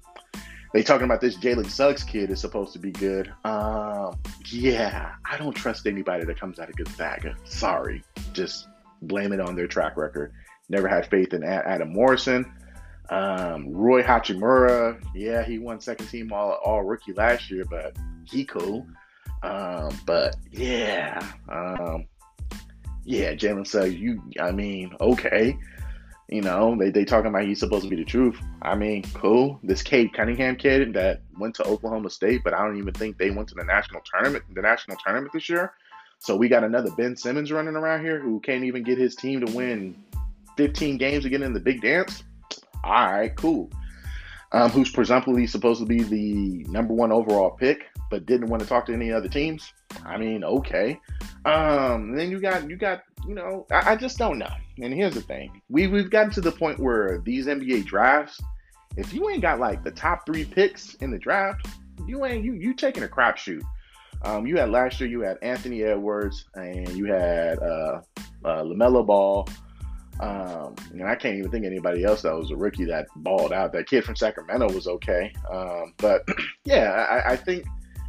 they 0.76 0.82
talking 0.82 1.06
about 1.06 1.22
this 1.22 1.38
Jalen 1.38 1.70
Suggs 1.70 2.04
kid 2.04 2.28
is 2.28 2.38
supposed 2.38 2.74
to 2.74 2.78
be 2.78 2.92
good. 2.92 3.32
Um, 3.46 4.20
yeah, 4.44 5.14
I 5.24 5.38
don't 5.38 5.54
trust 5.54 5.86
anybody 5.86 6.26
that 6.26 6.38
comes 6.38 6.58
out 6.58 6.68
of 6.68 6.76
Gonzaga. 6.76 7.34
Sorry, 7.44 8.04
just 8.34 8.68
blame 9.00 9.32
it 9.32 9.40
on 9.40 9.56
their 9.56 9.66
track 9.66 9.96
record. 9.96 10.34
Never 10.68 10.86
had 10.86 11.08
faith 11.08 11.32
in 11.32 11.42
Adam 11.42 11.94
Morrison. 11.94 12.52
Um, 13.08 13.72
Rui 13.72 14.02
Hachimura, 14.02 15.02
yeah, 15.14 15.42
he 15.44 15.58
won 15.58 15.80
second 15.80 16.08
team 16.08 16.30
all, 16.30 16.58
all 16.62 16.82
rookie 16.82 17.14
last 17.14 17.50
year, 17.50 17.64
but 17.70 17.96
he 18.24 18.44
cool. 18.44 18.86
Um, 19.42 19.98
but 20.04 20.36
yeah, 20.50 21.26
um, 21.48 22.06
yeah, 23.02 23.32
Jalen 23.32 23.66
Suggs, 23.66 23.94
you, 23.94 24.22
I 24.38 24.50
mean, 24.50 24.94
okay. 25.00 25.56
You 26.28 26.42
know, 26.42 26.76
they, 26.76 26.90
they 26.90 27.04
talking 27.04 27.28
about 27.28 27.44
he's 27.44 27.60
supposed 27.60 27.84
to 27.84 27.90
be 27.90 27.96
the 27.96 28.04
truth. 28.04 28.36
I 28.60 28.74
mean, 28.74 29.04
cool. 29.14 29.60
This 29.62 29.82
Cade 29.82 30.12
Cunningham 30.12 30.56
kid 30.56 30.92
that 30.94 31.22
went 31.38 31.54
to 31.56 31.64
Oklahoma 31.64 32.10
State, 32.10 32.42
but 32.42 32.52
I 32.52 32.64
don't 32.64 32.78
even 32.78 32.94
think 32.94 33.16
they 33.16 33.30
went 33.30 33.48
to 33.50 33.54
the 33.54 33.64
national 33.64 34.02
tournament, 34.12 34.44
the 34.52 34.62
national 34.62 34.96
tournament 35.04 35.32
this 35.32 35.48
year. 35.48 35.72
So 36.18 36.36
we 36.36 36.48
got 36.48 36.64
another 36.64 36.90
Ben 36.90 37.16
Simmons 37.16 37.52
running 37.52 37.76
around 37.76 38.04
here 38.04 38.20
who 38.20 38.40
can't 38.40 38.64
even 38.64 38.82
get 38.82 38.98
his 38.98 39.14
team 39.14 39.44
to 39.44 39.52
win 39.52 40.02
15 40.56 40.96
games 40.96 41.22
to 41.24 41.30
get 41.30 41.42
in 41.42 41.52
the 41.52 41.60
big 41.60 41.80
dance. 41.80 42.24
All 42.82 42.92
right, 42.92 43.34
cool. 43.36 43.70
Um, 44.52 44.70
who's 44.70 44.90
presumptively 44.90 45.46
supposed 45.46 45.80
to 45.80 45.86
be 45.86 46.02
the 46.02 46.70
number 46.70 46.94
one 46.94 47.12
overall 47.12 47.50
pick, 47.50 47.84
but 48.10 48.26
didn't 48.26 48.48
want 48.48 48.62
to 48.62 48.68
talk 48.68 48.86
to 48.86 48.92
any 48.92 49.12
other 49.12 49.28
teams. 49.28 49.72
I 50.04 50.16
mean, 50.16 50.44
okay. 50.44 51.00
Um, 51.44 52.14
then 52.16 52.30
you 52.30 52.40
got 52.40 52.68
you 52.68 52.76
got 52.76 53.02
you 53.26 53.34
know 53.34 53.66
I, 53.70 53.92
I, 53.92 53.96
just 53.96 54.18
don't 54.18 54.38
know. 54.38 54.52
And 54.80 54.92
here's 54.92 55.14
the 55.14 55.20
thing: 55.20 55.60
we 55.68 55.86
we've 55.86 56.10
gotten 56.10 56.30
to 56.32 56.40
the 56.40 56.52
point 56.52 56.78
where 56.78 57.20
these 57.24 57.46
NBA 57.46 57.86
drafts, 57.86 58.40
if 58.96 59.12
you 59.12 59.28
ain't 59.30 59.42
got 59.42 59.58
like 59.58 59.84
the 59.84 59.90
top 59.90 60.26
three 60.26 60.44
picks 60.44 60.94
in 60.94 61.10
the 61.10 61.18
draft, 61.18 61.66
you 62.06 62.24
ain't 62.24 62.44
you 62.44 62.54
you 62.54 62.74
taking 62.74 63.02
a 63.02 63.08
crapshoot. 63.08 63.62
Um, 64.22 64.46
you 64.46 64.56
had 64.56 64.70
last 64.70 64.98
year, 64.98 65.08
you 65.08 65.20
had 65.20 65.38
Anthony 65.42 65.82
Edwards, 65.82 66.46
and 66.54 66.88
you 66.90 67.06
had 67.06 67.58
uh, 67.58 68.00
uh, 68.44 68.62
Lamelo 68.62 69.06
Ball. 69.06 69.48
Um, 70.18 70.74
and 70.92 71.04
I 71.04 71.14
can't 71.14 71.36
even 71.36 71.50
think 71.50 71.66
of 71.66 71.70
anybody 71.70 72.02
else 72.02 72.22
that 72.22 72.34
was 72.34 72.50
a 72.50 72.56
rookie 72.56 72.86
that 72.86 73.06
balled 73.16 73.52
out. 73.52 73.72
That 73.72 73.86
kid 73.86 74.02
from 74.02 74.16
Sacramento 74.16 74.72
was 74.72 74.86
okay, 74.86 75.32
um, 75.52 75.92
but 75.98 76.26
yeah, 76.64 77.06
I, 77.10 77.32
I 77.32 77.36
think 77.36 77.66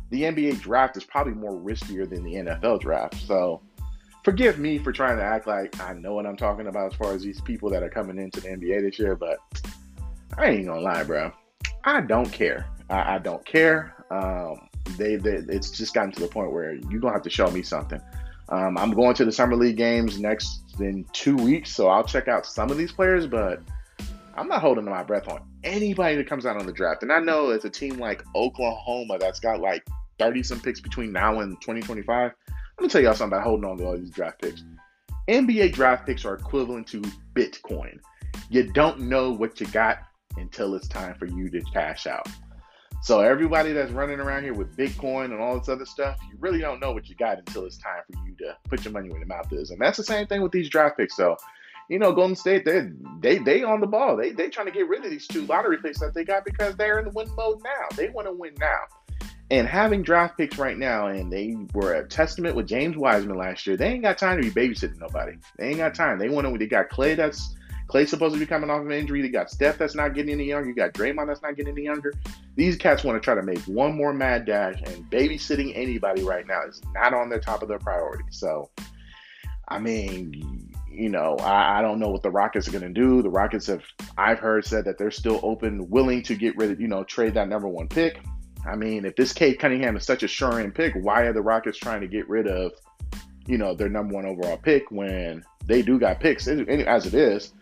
the 0.09 0.23
NBA 0.23 0.61
draft 0.61 0.97
is 0.97 1.03
probably 1.03 1.33
more 1.33 1.53
riskier 1.53 2.09
than 2.09 2.23
the 2.23 2.35
NFL 2.35 2.81
draft. 2.81 3.15
So 3.15 3.61
forgive 4.23 4.57
me 4.59 4.77
for 4.77 4.91
trying 4.91 5.17
to 5.17 5.23
act 5.23 5.47
like 5.47 5.79
I 5.81 5.93
know 5.93 6.13
what 6.13 6.25
I'm 6.25 6.37
talking 6.37 6.67
about 6.67 6.93
as 6.93 6.97
far 6.97 7.13
as 7.13 7.23
these 7.23 7.41
people 7.41 7.69
that 7.69 7.83
are 7.83 7.89
coming 7.89 8.17
into 8.17 8.41
the 8.41 8.49
NBA 8.49 8.81
this 8.81 8.99
year, 8.99 9.15
but 9.15 9.39
I 10.37 10.47
ain't 10.47 10.65
gonna 10.65 10.81
lie, 10.81 11.03
bro. 11.03 11.31
I 11.83 12.01
don't 12.01 12.31
care. 12.31 12.67
I, 12.89 13.15
I 13.15 13.17
don't 13.19 13.45
care. 13.45 13.95
Um, 14.11 14.67
they, 14.97 15.15
they, 15.15 15.35
it's 15.49 15.71
just 15.71 15.93
gotten 15.93 16.11
to 16.13 16.19
the 16.19 16.27
point 16.27 16.51
where 16.51 16.73
you're 16.73 16.99
gonna 16.99 17.13
have 17.13 17.23
to 17.23 17.29
show 17.29 17.49
me 17.51 17.61
something. 17.61 18.01
Um, 18.49 18.77
I'm 18.77 18.91
going 18.91 19.13
to 19.15 19.25
the 19.25 19.31
summer 19.31 19.55
league 19.55 19.75
games 19.75 20.19
next 20.19 20.61
in 20.79 21.05
two 21.11 21.35
weeks, 21.35 21.75
so 21.75 21.89
I'll 21.89 22.03
check 22.03 22.27
out 22.27 22.45
some 22.45 22.71
of 22.71 22.77
these 22.77 22.93
players, 22.93 23.27
but 23.27 23.61
I'm 24.35 24.47
not 24.47 24.61
holding 24.61 24.85
my 24.85 25.03
breath 25.03 25.27
on 25.27 25.41
anybody 25.63 26.15
that 26.15 26.27
comes 26.27 26.45
out 26.45 26.57
on 26.57 26.65
the 26.65 26.71
draft. 26.71 27.01
And 27.01 27.11
I 27.11 27.19
know 27.19 27.49
it's 27.49 27.65
a 27.65 27.69
team 27.69 27.97
like 27.97 28.23
Oklahoma 28.35 29.17
that's 29.19 29.39
got 29.39 29.59
like 29.59 29.85
30 30.19 30.43
some 30.43 30.59
picks 30.59 30.79
between 30.79 31.11
now 31.11 31.39
and 31.39 31.59
2025. 31.61 32.31
Let 32.77 32.83
me 32.83 32.89
tell 32.89 33.01
y'all 33.01 33.13
something 33.13 33.37
about 33.37 33.45
holding 33.45 33.69
on 33.69 33.77
to 33.77 33.85
all 33.85 33.97
these 33.97 34.11
draft 34.11 34.41
picks. 34.41 34.63
NBA 35.27 35.73
draft 35.73 36.05
picks 36.05 36.25
are 36.25 36.35
equivalent 36.35 36.87
to 36.87 37.01
Bitcoin. 37.33 37.99
You 38.49 38.71
don't 38.71 39.01
know 39.01 39.31
what 39.31 39.59
you 39.59 39.67
got 39.67 39.99
until 40.37 40.75
it's 40.75 40.87
time 40.87 41.15
for 41.15 41.25
you 41.25 41.49
to 41.49 41.61
cash 41.73 42.07
out. 42.07 42.27
So 43.01 43.19
everybody 43.19 43.73
that's 43.73 43.91
running 43.91 44.19
around 44.19 44.43
here 44.43 44.53
with 44.53 44.75
Bitcoin 44.75 45.25
and 45.25 45.39
all 45.39 45.57
this 45.59 45.69
other 45.69 45.85
stuff, 45.85 46.17
you 46.29 46.37
really 46.39 46.59
don't 46.59 46.79
know 46.79 46.91
what 46.91 47.07
you 47.07 47.15
got 47.15 47.37
until 47.37 47.65
it's 47.65 47.77
time 47.77 48.01
for 48.11 48.19
you 48.25 48.35
to 48.37 48.57
put 48.69 48.83
your 48.83 48.91
money 48.91 49.09
where 49.09 49.19
your 49.19 49.27
mouth 49.27 49.51
is. 49.53 49.69
And 49.69 49.79
that's 49.79 49.97
the 49.97 50.03
same 50.03 50.27
thing 50.27 50.41
with 50.41 50.51
these 50.51 50.69
draft 50.69 50.97
picks. 50.97 51.15
So, 51.15 51.37
you 51.89 51.99
know, 51.99 52.11
Golden 52.11 52.35
State, 52.35 52.65
they 52.65 52.89
they 53.21 53.37
they 53.37 53.63
on 53.63 53.81
the 53.81 53.87
ball. 53.87 54.17
They 54.17 54.31
they 54.31 54.49
trying 54.49 54.65
to 54.65 54.73
get 54.73 54.89
rid 54.89 55.05
of 55.05 55.11
these 55.11 55.27
two 55.27 55.45
lottery 55.45 55.77
picks 55.77 55.99
that 55.99 56.13
they 56.13 56.25
got 56.25 56.43
because 56.43 56.75
they're 56.75 56.99
in 56.99 57.05
the 57.05 57.11
win 57.11 57.29
mode 57.35 57.61
now. 57.63 57.95
They 57.95 58.09
want 58.09 58.27
to 58.27 58.33
win 58.33 58.55
now. 58.59 58.79
And 59.49 59.65
having 59.67 60.01
draft 60.01 60.37
picks 60.37 60.57
right 60.57 60.77
now, 60.77 61.07
and 61.07 61.31
they 61.31 61.55
were 61.73 61.93
a 61.93 62.07
testament 62.07 62.55
with 62.55 62.67
James 62.67 62.97
Wiseman 62.97 63.37
last 63.37 63.65
year. 63.65 63.77
They 63.77 63.87
ain't 63.87 64.03
got 64.03 64.17
time 64.17 64.41
to 64.41 64.51
be 64.51 64.67
babysitting 64.67 64.99
nobody. 64.99 65.37
They 65.57 65.69
ain't 65.69 65.77
got 65.77 65.95
time. 65.95 66.19
They 66.19 66.27
want 66.27 66.47
to. 66.47 66.57
They 66.57 66.67
got 66.67 66.89
Klay 66.89 67.15
that's 67.15 67.55
Klay's 67.87 68.09
supposed 68.09 68.33
to 68.33 68.39
be 68.39 68.45
coming 68.45 68.69
off 68.69 68.81
of 68.81 68.91
injury. 68.91 69.21
They 69.21 69.29
got 69.29 69.49
Steph 69.49 69.77
that's 69.77 69.95
not 69.95 70.13
getting 70.13 70.31
any 70.31 70.45
younger. 70.45 70.67
You 70.67 70.75
got 70.75 70.93
Draymond 70.93 71.27
that's 71.27 71.41
not 71.41 71.55
getting 71.55 71.73
any 71.73 71.83
younger. 71.83 72.13
These 72.55 72.75
cats 72.75 73.03
want 73.03 73.15
to 73.15 73.23
try 73.23 73.35
to 73.35 73.43
make 73.43 73.59
one 73.59 73.95
more 73.95 74.13
mad 74.13 74.45
dash, 74.45 74.81
and 74.85 75.09
babysitting 75.09 75.71
anybody 75.75 76.23
right 76.23 76.45
now 76.45 76.63
is 76.67 76.81
not 76.93 77.13
on 77.13 77.29
the 77.29 77.39
top 77.39 77.61
of 77.61 77.69
their 77.69 77.79
priority. 77.79 78.25
So, 78.29 78.69
I 79.69 79.79
mean, 79.79 80.73
you 80.89 81.09
know, 81.09 81.37
I, 81.37 81.79
I 81.79 81.81
don't 81.81 81.99
know 81.99 82.09
what 82.09 82.23
the 82.23 82.31
Rockets 82.31 82.67
are 82.67 82.71
going 82.71 82.83
to 82.83 82.89
do. 82.89 83.21
The 83.21 83.29
Rockets 83.29 83.67
have, 83.67 83.83
I've 84.17 84.39
heard, 84.39 84.65
said 84.65 84.83
that 84.85 84.97
they're 84.97 85.11
still 85.11 85.39
open, 85.43 85.89
willing 85.89 86.23
to 86.23 86.35
get 86.35 86.57
rid 86.57 86.71
of, 86.71 86.81
you 86.81 86.87
know, 86.89 87.05
trade 87.05 87.35
that 87.35 87.47
number 87.47 87.69
one 87.69 87.87
pick. 87.87 88.19
I 88.65 88.75
mean, 88.75 89.05
if 89.05 89.15
this 89.15 89.33
Cade 89.33 89.59
Cunningham 89.59 89.95
is 89.95 90.05
such 90.05 90.23
a 90.23 90.27
sure 90.27 90.59
end 90.59 90.75
pick, 90.75 90.93
why 90.95 91.21
are 91.21 91.33
the 91.33 91.41
Rockets 91.41 91.77
trying 91.77 92.01
to 92.01 92.07
get 92.07 92.27
rid 92.27 92.47
of, 92.47 92.73
you 93.45 93.57
know, 93.57 93.73
their 93.73 93.89
number 93.89 94.13
one 94.13 94.25
overall 94.25 94.57
pick 94.57 94.91
when 94.91 95.43
they 95.65 95.81
do 95.81 95.99
got 95.99 96.19
picks 96.19 96.47
as 96.47 97.05
it 97.05 97.13
is? 97.13 97.53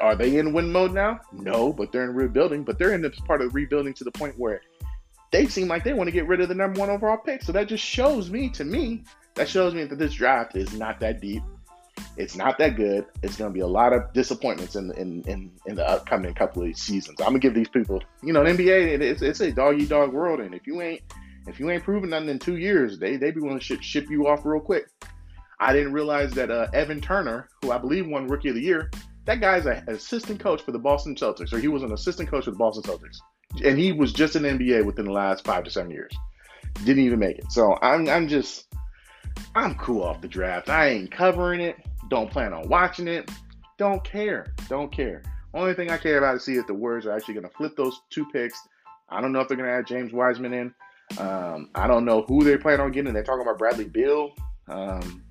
Are 0.00 0.16
they 0.16 0.38
in 0.38 0.52
win 0.52 0.72
mode 0.72 0.92
now? 0.92 1.20
No, 1.32 1.72
but 1.72 1.92
they're 1.92 2.04
in 2.04 2.14
rebuilding. 2.14 2.64
But 2.64 2.78
they're 2.78 2.94
in 2.94 3.02
this 3.02 3.20
part 3.20 3.42
of 3.42 3.54
rebuilding 3.54 3.94
to 3.94 4.04
the 4.04 4.10
point 4.10 4.38
where 4.38 4.60
they 5.30 5.46
seem 5.46 5.68
like 5.68 5.84
they 5.84 5.92
want 5.92 6.08
to 6.08 6.12
get 6.12 6.26
rid 6.26 6.40
of 6.40 6.48
the 6.48 6.54
number 6.54 6.80
one 6.80 6.90
overall 6.90 7.18
pick. 7.18 7.42
So 7.42 7.52
that 7.52 7.68
just 7.68 7.84
shows 7.84 8.30
me, 8.30 8.48
to 8.50 8.64
me, 8.64 9.04
that 9.34 9.48
shows 9.48 9.74
me 9.74 9.84
that 9.84 9.98
this 9.98 10.14
draft 10.14 10.56
is 10.56 10.72
not 10.74 10.98
that 11.00 11.20
deep. 11.20 11.42
It's 12.16 12.36
not 12.36 12.58
that 12.58 12.76
good. 12.76 13.06
It's 13.22 13.36
going 13.36 13.50
to 13.50 13.54
be 13.54 13.60
a 13.60 13.66
lot 13.66 13.92
of 13.92 14.12
disappointments 14.12 14.74
in 14.76 14.90
in, 14.92 15.22
in, 15.22 15.50
in 15.66 15.74
the 15.74 15.88
upcoming 15.88 16.34
couple 16.34 16.62
of 16.62 16.76
seasons. 16.76 17.20
I'm 17.20 17.26
gonna 17.26 17.38
give 17.40 17.54
these 17.54 17.68
people, 17.68 18.02
you 18.22 18.32
know, 18.32 18.42
the 18.42 18.50
NBA. 18.50 19.00
it's, 19.00 19.22
it's 19.22 19.40
a 19.40 19.52
dog 19.52 19.80
eat 19.80 19.88
dog 19.88 20.12
world, 20.12 20.40
and 20.40 20.54
if 20.54 20.66
you 20.66 20.80
ain't 20.80 21.02
if 21.46 21.60
you 21.60 21.70
ain't 21.70 21.84
proven 21.84 22.10
nothing 22.10 22.28
in 22.28 22.38
two 22.38 22.56
years, 22.56 22.98
they 22.98 23.16
they 23.16 23.30
be 23.30 23.40
willing 23.40 23.58
to 23.58 23.64
ship, 23.64 23.82
ship 23.82 24.10
you 24.10 24.26
off 24.26 24.44
real 24.44 24.60
quick. 24.60 24.88
I 25.60 25.72
didn't 25.72 25.92
realize 25.92 26.32
that 26.32 26.50
uh, 26.50 26.68
Evan 26.74 27.00
Turner, 27.00 27.48
who 27.62 27.72
I 27.72 27.78
believe 27.78 28.06
won 28.06 28.26
Rookie 28.26 28.50
of 28.50 28.56
the 28.56 28.60
Year, 28.60 28.90
that 29.24 29.40
guy's 29.40 29.66
an 29.66 29.84
assistant 29.88 30.40
coach 30.40 30.62
for 30.62 30.72
the 30.72 30.78
Boston 30.78 31.14
Celtics, 31.14 31.52
or 31.52 31.58
he 31.58 31.68
was 31.68 31.82
an 31.82 31.92
assistant 31.92 32.28
coach 32.28 32.44
for 32.44 32.50
the 32.50 32.56
Boston 32.56 32.82
Celtics, 32.82 33.18
and 33.64 33.78
he 33.78 33.92
was 33.92 34.12
just 34.12 34.36
in 34.36 34.42
NBA 34.42 34.84
within 34.84 35.06
the 35.06 35.12
last 35.12 35.44
five 35.44 35.64
to 35.64 35.70
seven 35.70 35.90
years. 35.90 36.12
Didn't 36.84 37.04
even 37.04 37.18
make 37.18 37.38
it. 37.38 37.50
So 37.50 37.78
I'm 37.80 38.08
I'm 38.08 38.28
just 38.28 38.66
I'm 39.54 39.74
cool 39.76 40.02
off 40.02 40.20
the 40.20 40.28
draft. 40.28 40.68
I 40.68 40.88
ain't 40.88 41.10
covering 41.10 41.60
it. 41.60 41.76
Don't 42.08 42.30
plan 42.30 42.52
on 42.52 42.68
watching 42.68 43.08
it. 43.08 43.30
Don't 43.78 44.02
care. 44.04 44.54
Don't 44.68 44.90
care. 44.90 45.22
Only 45.54 45.74
thing 45.74 45.90
I 45.90 45.96
care 45.96 46.18
about 46.18 46.36
is 46.36 46.44
see 46.44 46.54
if 46.54 46.66
the 46.66 46.74
Warriors 46.74 47.06
are 47.06 47.12
actually 47.12 47.34
going 47.34 47.48
to 47.48 47.54
flip 47.56 47.76
those 47.76 48.00
two 48.10 48.26
picks. 48.26 48.58
I 49.08 49.20
don't 49.20 49.32
know 49.32 49.40
if 49.40 49.48
they're 49.48 49.56
going 49.56 49.68
to 49.68 49.74
add 49.74 49.86
James 49.86 50.12
Wiseman 50.12 50.52
in. 50.52 50.74
Um, 51.18 51.70
I 51.74 51.86
don't 51.86 52.04
know 52.04 52.22
who 52.22 52.42
they 52.42 52.56
plan 52.56 52.80
on 52.80 52.92
getting. 52.92 53.12
They're 53.12 53.22
talking 53.22 53.42
about 53.42 53.58
Bradley 53.58 53.84
Beal. 53.84 54.32
Um, 54.68 55.22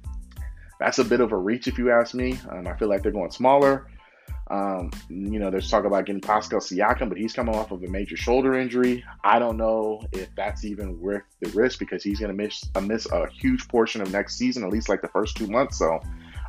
that's 0.80 1.00
a 1.00 1.04
bit 1.04 1.22
of 1.22 1.32
a 1.32 1.38
reach, 1.38 1.68
if 1.68 1.78
you 1.78 1.92
ask 1.92 2.14
me. 2.14 2.40
Um, 2.50 2.68
I 2.68 2.76
feel 2.78 2.88
like 2.88 3.04
they're 3.04 3.12
going 3.12 3.32
smaller. 3.32 3.88
Um, 4.48 4.92
you 5.10 5.40
know, 5.40 5.50
there's 5.50 5.70
talk 5.70 5.86
about 5.86 6.06
getting 6.06 6.22
Pascal 6.22 6.60
Siakam, 6.60 7.10
but 7.10 7.18
he's 7.18 7.34
coming 7.34 7.56
off 7.56 7.72
of 7.72 7.84
a 7.84 7.88
major 7.88 8.16
shoulder 8.16 8.54
injury. 8.56 9.04
I 9.24 9.40
don't 9.40 9.58
know 9.58 10.02
if 10.12 10.30
that's 10.36 10.64
even 10.66 11.00
worth 11.00 11.24
the 11.42 11.50
risk 11.52 11.80
because 11.80 12.04
he's 12.04 12.20
going 12.20 12.36
to 12.36 12.44
miss 12.44 12.64
uh, 12.76 12.82
miss 12.82 13.08
a 13.12 13.28
huge 13.30 13.68
portion 13.68 14.02
of 14.02 14.12
next 14.12 14.38
season, 14.38 14.64
at 14.64 14.70
least 14.70 14.88
like 14.88 15.02
the 15.02 15.08
first 15.08 15.36
two 15.36 15.48
months. 15.48 15.80
So 15.80 16.00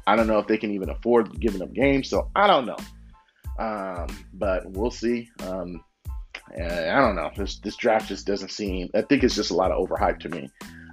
I 0.07 0.17
don't 0.17 0.27
know 0.27 0.39
if 0.39 0.47
they 0.47 0.59
can 0.59 0.71
even 0.73 0.91
afford 0.91 1.39
giving 1.41 1.63
up 1.63 1.73
games. 1.73 2.09
So 2.09 2.31
I 2.37 2.47
don't 2.47 2.67
know. 2.67 2.77
Um, 3.59 4.07
but 4.35 4.71
we'll 4.71 4.91
see. 4.91 5.29
Um, 5.41 5.83
I 6.55 7.01
don't 7.01 7.17
know. 7.17 7.31
This 7.37 7.59
this 7.59 7.77
draft 7.77 8.09
just 8.09 8.27
doesn't 8.27 8.51
seem. 8.51 8.89
I 8.95 9.03
think 9.03 9.25
it's 9.25 9.35
just 9.35 9.51
a 9.51 9.55
lot 9.55 9.73
of 9.73 9.87
overhype 9.87 10.21
to 10.21 10.29
me 10.29 10.51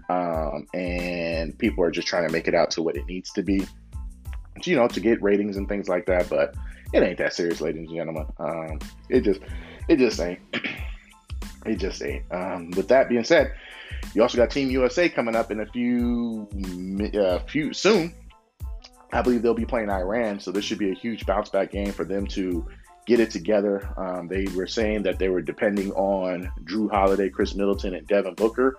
um, 0.10 0.68
and 0.74 1.58
people 1.58 1.84
are 1.84 1.92
just 1.92 2.08
trying 2.08 2.28
to 2.28 2.34
make 2.34 2.48
it 2.48 2.56
out 2.56 2.72
to 2.72 2.82
what 2.82 2.96
it 2.96 3.06
needs 3.08 3.32
to 3.32 3.44
be, 3.44 3.66
you 4.64 4.76
know, 4.76 4.88
to 4.88 5.00
get 5.00 5.22
ratings 5.22 5.58
and 5.58 5.68
things 5.68 5.88
like 5.88 6.06
that. 6.08 6.30
But 6.30 6.56
it 6.94 7.04
ain't 7.04 7.18
that 7.18 7.34
serious, 7.34 7.62
ladies 7.62 7.88
and 7.88 7.96
gentlemen. 7.96 8.26
Um, 8.38 8.80
it 9.10 9.22
just, 9.22 9.42
it 9.88 9.98
just 9.98 10.20
ain't. 10.20 10.40
it 11.66 11.76
just 11.78 12.02
ain't. 12.04 12.24
Um, 12.32 12.72
with 12.72 12.88
that 12.90 13.10
being 13.10 13.24
said, 13.24 13.54
you 14.14 14.22
also 14.22 14.38
got 14.38 14.52
Team 14.52 14.70
USA 14.72 15.10
coming 15.10 15.36
up 15.36 15.52
in 15.52 15.62
a 15.62 15.66
few, 15.68 16.48
uh, 17.18 17.40
few 17.40 17.74
soon. 17.74 18.14
I 19.14 19.22
believe 19.22 19.42
they'll 19.42 19.54
be 19.54 19.66
playing 19.66 19.90
Iran, 19.90 20.40
so 20.40 20.52
this 20.52 20.66
should 20.66 20.80
be 20.80 20.92
a 20.92 20.96
huge 20.96 21.26
bounce 21.26 21.50
back 21.50 21.72
game 21.72 21.92
for 21.92 22.04
them 22.04 22.26
to 22.28 22.68
get 23.06 23.20
it 23.20 23.32
together. 23.32 23.94
Um, 23.98 24.28
they 24.28 24.48
were 24.56 24.68
saying 24.68 25.04
that 25.04 25.20
they 25.20 25.30
were 25.30 25.42
depending 25.42 25.92
on 25.92 26.52
Jrue 26.64 26.90
Holiday, 26.90 27.30
Khris 27.30 27.56
Middleton, 27.56 27.94
and 27.96 28.08
Devin 28.08 28.36
Booker. 28.36 28.78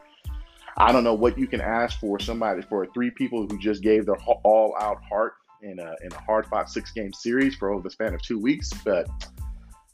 I 0.76 0.90
don't 0.92 1.04
know 1.04 1.14
what 1.14 1.38
you 1.38 1.46
can 1.46 1.60
ask 1.60 2.00
for 2.00 2.18
somebody 2.18 2.62
for 2.62 2.86
three 2.86 3.10
people 3.10 3.46
who 3.46 3.58
just 3.58 3.82
gave 3.82 4.06
their 4.06 4.16
all 4.16 4.74
out 4.80 5.00
heart 5.08 5.34
in 5.62 5.78
a 5.78 5.94
in 6.02 6.12
a 6.12 6.20
hard 6.20 6.46
fought 6.46 6.68
six 6.68 6.90
game 6.90 7.12
series 7.12 7.54
for 7.54 7.70
over 7.70 7.82
the 7.82 7.90
span 7.90 8.12
of 8.12 8.20
two 8.22 8.38
weeks, 8.38 8.70
but 8.84 9.08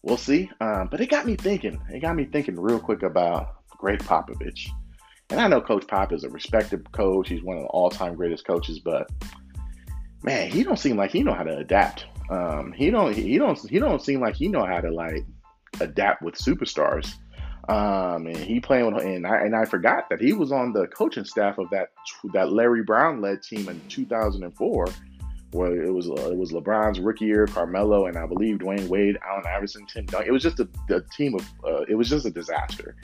we'll 0.03 0.17
see. 0.17 0.51
Um, 0.61 0.89
but 0.91 1.01
it 1.01 1.11
got 1.11 1.27
me 1.27 1.37
thinking. 1.37 1.81
It 1.91 2.01
got 2.01 2.17
me 2.17 2.25
thinking 2.25 2.59
real 2.59 2.81
quick 2.81 3.03
about 3.03 3.57
Gregg 3.77 4.01
Popovich. 4.01 4.69
And 5.29 5.39
I 5.39 5.47
know 5.47 5.61
Coach 5.61 5.87
Pop 5.87 6.13
is 6.13 6.25
a 6.25 6.29
respected 6.29 6.91
coach. 6.93 7.29
He's 7.29 7.43
one 7.43 7.57
of 7.57 7.63
the 7.63 7.69
all 7.69 7.91
time 7.91 8.15
greatest 8.15 8.47
coaches, 8.47 8.81
but 8.81 9.09
man, 10.23 10.51
he 10.51 10.63
don't 10.63 10.79
seem 10.79 10.97
like 10.97 11.11
he 11.11 11.23
know 11.23 11.35
how 11.35 11.43
to 11.43 11.57
adapt. 11.57 12.07
Um, 12.31 12.73
he 12.73 12.91
don't 12.91 13.15
he 13.15 13.39
don't 13.39 13.59
he 13.69 13.79
don't 13.79 14.03
seem 14.03 14.21
like 14.21 14.37
he 14.37 14.49
know 14.49 14.65
how 14.65 14.81
to 14.81 14.91
like 14.91 15.25
adapt 15.81 16.23
with 16.23 16.35
superstars. 16.37 17.15
Um, 17.69 18.27
and 18.27 18.37
he 18.37 18.59
playing 18.59 18.93
with 18.93 19.05
and 19.05 19.27
I 19.27 19.43
and 19.43 19.55
I 19.55 19.65
forgot 19.65 20.09
that 20.11 20.21
he 20.21 20.33
was 20.33 20.51
on 20.51 20.73
the 20.73 20.87
coaching 20.89 21.25
staff 21.25 21.59
of 21.59 21.69
that 21.71 21.91
that 22.33 22.53
Larry 22.53 22.83
Brown 22.83 23.21
led 23.21 23.43
team 23.43 23.69
in 23.69 23.81
2004, 23.89 24.87
where 25.53 25.83
it 25.83 25.93
was 25.93 26.07
it 26.07 26.37
was 26.37 26.53
LeBron's 26.53 27.01
rookie 27.01 27.27
year, 27.27 27.47
Carmelo, 27.47 28.07
and 28.07 28.17
I 28.17 28.27
believe 28.27 28.59
Dwyane 28.59 28.89
Wade, 28.89 29.19
Allen 29.29 29.45
Iverson, 29.47 29.87
Tim 29.87 30.07
Duncan. 30.07 30.29
It 30.29 30.33
was 30.33 30.43
just 30.43 30.59
a, 30.61 30.69
a 30.89 31.01
team 31.17 31.35
of 31.35 31.49
uh, 31.65 31.83
it 31.89 31.95
was 31.95 32.09
just 32.09 32.27
a 32.27 32.31
disaster. 32.31 32.97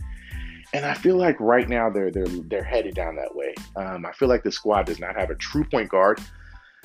And 0.72 0.84
I 0.84 0.94
feel 0.94 1.16
like 1.16 1.38
right 1.38 1.68
now 1.68 1.90
they're 1.90 2.10
they're 2.10 2.26
they're 2.26 2.64
headed 2.64 2.94
down 2.94 3.16
that 3.16 3.34
way. 3.34 3.54
Um, 3.76 4.06
I 4.06 4.12
feel 4.12 4.28
like 4.28 4.42
the 4.42 4.52
squad 4.52 4.86
does 4.86 4.98
not 4.98 5.16
have 5.16 5.30
a 5.30 5.36
true 5.36 5.64
point 5.64 5.90
guard. 5.90 6.20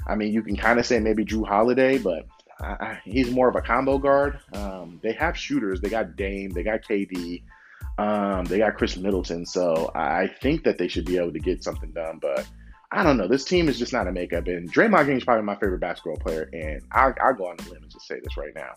I 0.08 0.16
mean, 0.16 0.34
you 0.34 0.42
can 0.42 0.56
kind 0.56 0.80
of 0.80 0.86
say 0.86 1.00
maybe 1.00 1.26
Jrue 1.26 1.48
Holiday, 1.48 1.98
but 1.98 2.26
I, 2.60 2.66
I, 2.66 3.02
he's 3.04 3.32
more 3.32 3.50
of 3.50 3.56
a 3.56 3.62
combo 3.62 3.98
guard. 3.98 4.40
Um, 4.54 5.00
they 5.04 5.14
have 5.14 5.38
shooters. 5.38 5.82
They 5.82 5.90
got 5.90 6.16
Dame. 6.16 6.52
They 6.52 6.64
got 6.64 6.82
KD. 6.82 7.44
Um, 7.98 8.46
they 8.46 8.60
got 8.60 8.78
Khris 8.78 8.98
Middleton. 8.98 9.46
So 9.46 9.92
I 9.96 10.28
think 10.42 10.64
that 10.64 10.78
they 10.78 10.88
should 10.88 11.06
be 11.06 11.18
able 11.18 11.34
to 11.34 11.40
get 11.40 11.64
something 11.64 11.92
done. 11.92 12.20
But 12.22 12.48
I 12.92 13.04
don't 13.04 13.18
know. 13.18 13.28
This 13.28 13.46
team 13.46 13.70
is 13.70 13.80
just 13.80 13.94
not 13.94 14.08
a 14.08 14.12
makeup. 14.12 14.48
And 14.48 14.72
Draymond 14.72 15.06
Green 15.06 15.18
is 15.18 15.24
probably 15.24 15.44
my 15.44 15.56
favorite 15.56 15.80
basketball 15.80 16.18
player. 16.18 16.50
And 16.54 16.82
I'll, 16.92 17.14
I'll 17.24 17.34
go 17.34 17.48
on 17.48 17.58
the 17.58 17.70
limb 17.70 17.84
and 17.84 17.92
just 17.92 18.08
say 18.08 18.20
this 18.24 18.38
right 18.38 18.54
now. 18.56 18.74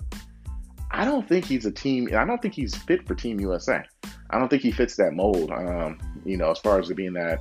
I 0.91 1.05
don't 1.05 1.29
think 1.29 1.45
he's 1.45 1.67
a 1.67 1.73
team. 1.73 2.09
I 2.15 2.25
don't 2.25 2.41
think 2.41 2.55
he's 2.55 2.75
fit 2.75 3.07
for 3.07 3.15
Team 3.15 3.41
USA. 3.41 3.83
I 4.31 4.39
don't 4.39 4.49
think 4.49 4.63
he 4.63 4.71
fits 4.71 4.95
that 4.97 5.13
mold. 5.13 5.51
Um, 5.51 5.99
you 6.25 6.37
know, 6.37 6.51
as 6.51 6.59
far 6.61 6.79
as 6.79 6.89
being 6.93 7.15
that 7.15 7.41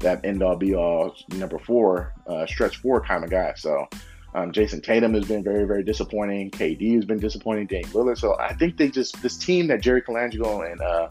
that 0.00 0.24
end 0.24 0.42
all 0.42 0.56
be 0.56 0.74
all 0.74 1.14
number 1.28 1.58
four, 1.58 2.12
uh, 2.26 2.46
stretch 2.46 2.78
four 2.78 3.00
kind 3.00 3.24
of 3.24 3.30
guy. 3.30 3.52
So 3.56 3.86
um, 4.34 4.52
Jayson 4.52 4.82
Tatum 4.82 5.14
has 5.14 5.26
been 5.26 5.42
very, 5.42 5.64
very 5.64 5.82
disappointing. 5.82 6.50
KD 6.50 6.94
has 6.94 7.04
been 7.04 7.18
disappointing. 7.18 7.66
Dame 7.66 7.84
Lillard. 7.84 8.18
So 8.18 8.36
I 8.38 8.54
think 8.54 8.76
they 8.76 8.90
just 8.90 9.20
this 9.22 9.36
team 9.36 9.66
that 9.68 9.80
Jerry 9.80 10.02
Colangelo 10.02 10.70
and 10.70 10.80
uh, 10.80 11.08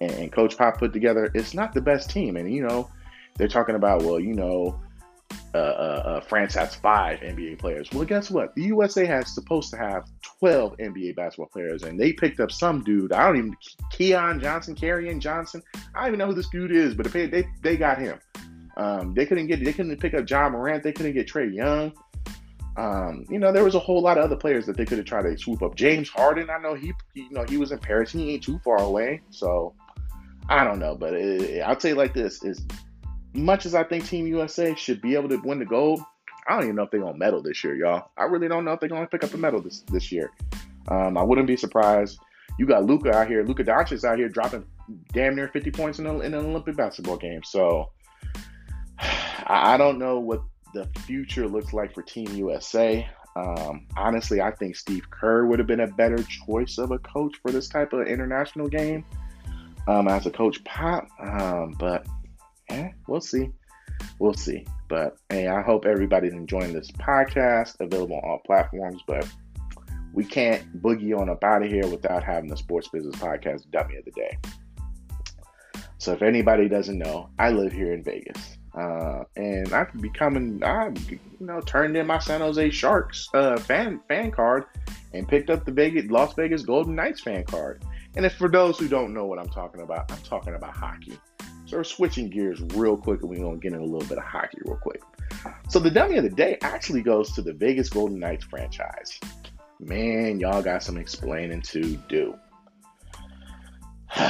and, 0.00 0.12
and 0.12 0.32
Coach 0.32 0.56
Pop 0.56 0.78
put 0.78 0.92
together, 0.92 1.30
it's 1.34 1.54
not 1.54 1.72
the 1.72 1.80
best 1.80 2.10
team. 2.10 2.36
And 2.36 2.52
you 2.52 2.62
know, 2.62 2.90
they're 3.36 3.48
talking 3.48 3.74
about 3.74 4.02
well, 4.02 4.18
you 4.18 4.34
know, 4.34 4.80
uh, 5.54 5.58
uh, 5.58 6.02
uh, 6.04 6.20
France 6.20 6.54
has 6.54 6.74
five 6.74 7.20
NBA 7.20 7.58
players. 7.58 7.88
Well, 7.92 8.04
guess 8.04 8.30
what? 8.30 8.54
The 8.54 8.62
USA 8.62 9.06
has 9.06 9.32
supposed 9.32 9.70
to 9.70 9.76
have 9.76 10.04
12 10.40 10.76
NBA 10.78 11.16
basketball 11.16 11.46
players, 11.46 11.84
and 11.84 11.98
they 11.98 12.12
picked 12.12 12.40
up 12.40 12.50
some 12.50 12.82
dude. 12.82 13.12
I 13.12 13.26
don't 13.26 13.36
even 13.36 13.56
Keon 13.90 14.40
Johnson, 14.40 14.74
Carrion 14.74 15.20
Johnson. 15.20 15.62
I 15.94 16.00
don't 16.00 16.08
even 16.08 16.18
know 16.18 16.26
who 16.26 16.34
this 16.34 16.48
dude 16.48 16.72
is, 16.72 16.94
but 16.94 17.12
they 17.12 17.26
they, 17.26 17.46
they 17.62 17.76
got 17.76 17.98
him. 17.98 18.18
Um, 18.76 19.14
they 19.14 19.26
couldn't 19.26 19.46
get 19.46 19.64
they 19.64 19.72
couldn't 19.72 19.96
pick 20.00 20.14
up 20.14 20.24
John 20.24 20.52
Morant. 20.52 20.82
They 20.82 20.92
couldn't 20.92 21.14
get 21.14 21.28
Trae 21.28 21.54
Young. 21.54 21.92
Um, 22.76 23.24
you 23.30 23.38
know, 23.38 23.52
there 23.52 23.62
was 23.62 23.76
a 23.76 23.80
whole 23.80 24.02
lot 24.02 24.18
of 24.18 24.24
other 24.24 24.36
players 24.36 24.66
that 24.66 24.76
they 24.76 24.84
could 24.84 24.98
have 24.98 25.06
tried 25.06 25.22
to 25.22 25.38
swoop 25.38 25.62
up. 25.62 25.76
James 25.76 26.08
Harden, 26.08 26.50
I 26.50 26.58
know 26.58 26.74
he, 26.74 26.92
he 27.14 27.22
you 27.22 27.30
know, 27.30 27.44
he 27.48 27.56
was 27.56 27.70
in 27.70 27.78
Paris. 27.78 28.10
He 28.10 28.34
ain't 28.34 28.42
too 28.42 28.58
far 28.64 28.80
away. 28.80 29.20
So 29.30 29.74
I 30.48 30.64
don't 30.64 30.80
know, 30.80 30.96
but 30.96 31.14
it, 31.14 31.60
I'll 31.60 31.76
tell 31.76 31.90
you 31.90 31.96
like 31.96 32.14
this: 32.14 32.42
is 32.42 32.66
much 33.34 33.66
as 33.66 33.74
I 33.74 33.84
think 33.84 34.06
Team 34.06 34.26
USA 34.26 34.74
should 34.74 35.00
be 35.00 35.14
able 35.14 35.28
to 35.28 35.36
win 35.36 35.58
the 35.58 35.64
gold, 35.64 36.00
I 36.46 36.54
don't 36.54 36.64
even 36.64 36.76
know 36.76 36.82
if 36.82 36.90
they're 36.90 37.00
gonna 37.00 37.16
medal 37.16 37.42
this 37.42 37.64
year, 37.64 37.74
y'all. 37.74 38.10
I 38.16 38.24
really 38.24 38.48
don't 38.48 38.64
know 38.64 38.72
if 38.72 38.80
they're 38.80 38.88
gonna 38.88 39.06
pick 39.06 39.24
up 39.24 39.34
a 39.34 39.38
medal 39.38 39.60
this 39.60 39.80
this 39.90 40.12
year. 40.12 40.30
Um, 40.88 41.16
I 41.16 41.22
wouldn't 41.22 41.46
be 41.46 41.56
surprised. 41.56 42.18
You 42.58 42.66
got 42.66 42.84
Luka 42.84 43.10
out 43.10 43.26
here, 43.26 43.42
Luka 43.44 43.64
Doncic 43.64 44.04
out 44.04 44.18
here 44.18 44.28
dropping 44.28 44.64
damn 45.12 45.34
near 45.34 45.48
50 45.48 45.70
points 45.70 45.98
in, 45.98 46.06
a, 46.06 46.18
in 46.20 46.34
an 46.34 46.44
Olympic 46.44 46.76
basketball 46.76 47.16
game. 47.16 47.42
So 47.42 47.90
I, 48.98 49.76
don't 49.76 49.98
know 49.98 50.20
what 50.20 50.42
the 50.72 50.88
future 51.00 51.48
looks 51.48 51.72
like 51.72 51.94
for 51.94 52.02
Team 52.02 52.28
USA. 52.34 53.08
Um, 53.34 53.86
honestly, 53.96 54.40
I 54.40 54.52
think 54.52 54.76
Steve 54.76 55.10
Kerr 55.10 55.46
would 55.46 55.58
have 55.58 55.66
been 55.66 55.80
a 55.80 55.88
better 55.88 56.22
choice 56.22 56.78
of 56.78 56.92
a 56.92 56.98
coach 56.98 57.34
for 57.42 57.50
this 57.50 57.68
type 57.68 57.92
of 57.92 58.06
international 58.06 58.68
game 58.68 59.04
um, 59.88 60.06
as 60.06 60.26
a 60.26 60.30
coach 60.30 60.62
pop. 60.64 61.08
Um, 61.18 61.74
but 61.78 62.06
eh, 62.68 62.90
we'll 63.06 63.20
see. 63.20 63.50
We'll 64.18 64.34
see. 64.34 64.66
But 64.88 65.16
hey, 65.28 65.48
I 65.48 65.62
hope 65.62 65.86
everybody's 65.86 66.32
enjoying 66.32 66.72
this 66.72 66.90
podcast, 66.92 67.80
available 67.80 68.16
on 68.16 68.24
all 68.24 68.40
platforms. 68.44 69.02
But 69.06 69.26
we 70.12 70.24
can't 70.24 70.82
boogie 70.82 71.18
on 71.18 71.28
up 71.28 71.42
out 71.42 71.62
of 71.62 71.68
here 71.68 71.86
without 71.86 72.22
having 72.22 72.48
the 72.48 72.56
Sports 72.56 72.88
Business 72.88 73.16
Podcast 73.16 73.70
dummy 73.70 73.96
of 73.96 74.04
the 74.04 74.12
day. 74.12 74.38
So 75.98 76.12
if 76.12 76.22
anybody 76.22 76.68
doesn't 76.68 76.98
know, 76.98 77.30
I 77.38 77.50
live 77.50 77.72
here 77.72 77.92
in 77.92 78.04
Vegas. 78.04 78.58
Uh, 78.76 79.22
and 79.36 79.72
I've 79.72 79.92
becoming, 80.00 80.62
I 80.64 80.88
you 81.08 81.20
know, 81.40 81.60
turned 81.60 81.96
in 81.96 82.06
my 82.06 82.18
San 82.18 82.40
Jose 82.40 82.70
Sharks 82.70 83.28
uh, 83.32 83.56
fan 83.56 84.00
fan 84.08 84.32
card 84.32 84.64
and 85.12 85.28
picked 85.28 85.48
up 85.48 85.64
the 85.64 85.72
Vegas 85.72 86.10
Las 86.10 86.34
Vegas 86.34 86.62
Golden 86.62 86.94
Knights 86.94 87.20
fan 87.20 87.44
card. 87.44 87.84
And 88.16 88.26
if 88.26 88.34
for 88.34 88.48
those 88.48 88.78
who 88.78 88.88
don't 88.88 89.14
know 89.14 89.26
what 89.26 89.38
I'm 89.38 89.48
talking 89.48 89.80
about, 89.80 90.10
I'm 90.10 90.18
talking 90.18 90.54
about 90.54 90.76
hockey. 90.76 91.18
So 91.66 91.78
we're 91.78 91.84
switching 91.84 92.28
gears 92.28 92.60
real 92.74 92.96
quick 92.96 93.20
and 93.22 93.30
we're 93.30 93.38
going 93.38 93.60
to 93.60 93.62
get 93.62 93.72
in 93.72 93.80
a 93.80 93.84
little 93.84 94.06
bit 94.06 94.18
of 94.18 94.24
hockey 94.24 94.58
real 94.64 94.76
quick. 94.76 95.02
So 95.68 95.78
the 95.78 95.90
dummy 95.90 96.18
of 96.18 96.24
the 96.24 96.30
day 96.30 96.58
actually 96.62 97.02
goes 97.02 97.32
to 97.32 97.42
the 97.42 97.52
Vegas 97.52 97.88
Golden 97.88 98.18
Knights 98.18 98.44
franchise. 98.44 99.18
Man, 99.80 100.40
y'all 100.40 100.62
got 100.62 100.82
some 100.82 100.96
explaining 100.96 101.62
to 101.62 101.96
do. 102.08 102.34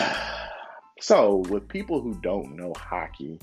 so, 1.01 1.37
with 1.49 1.68
people 1.68 2.01
who 2.01 2.14
don't 2.23 2.57
know 2.57 2.73
hockey, 2.77 3.38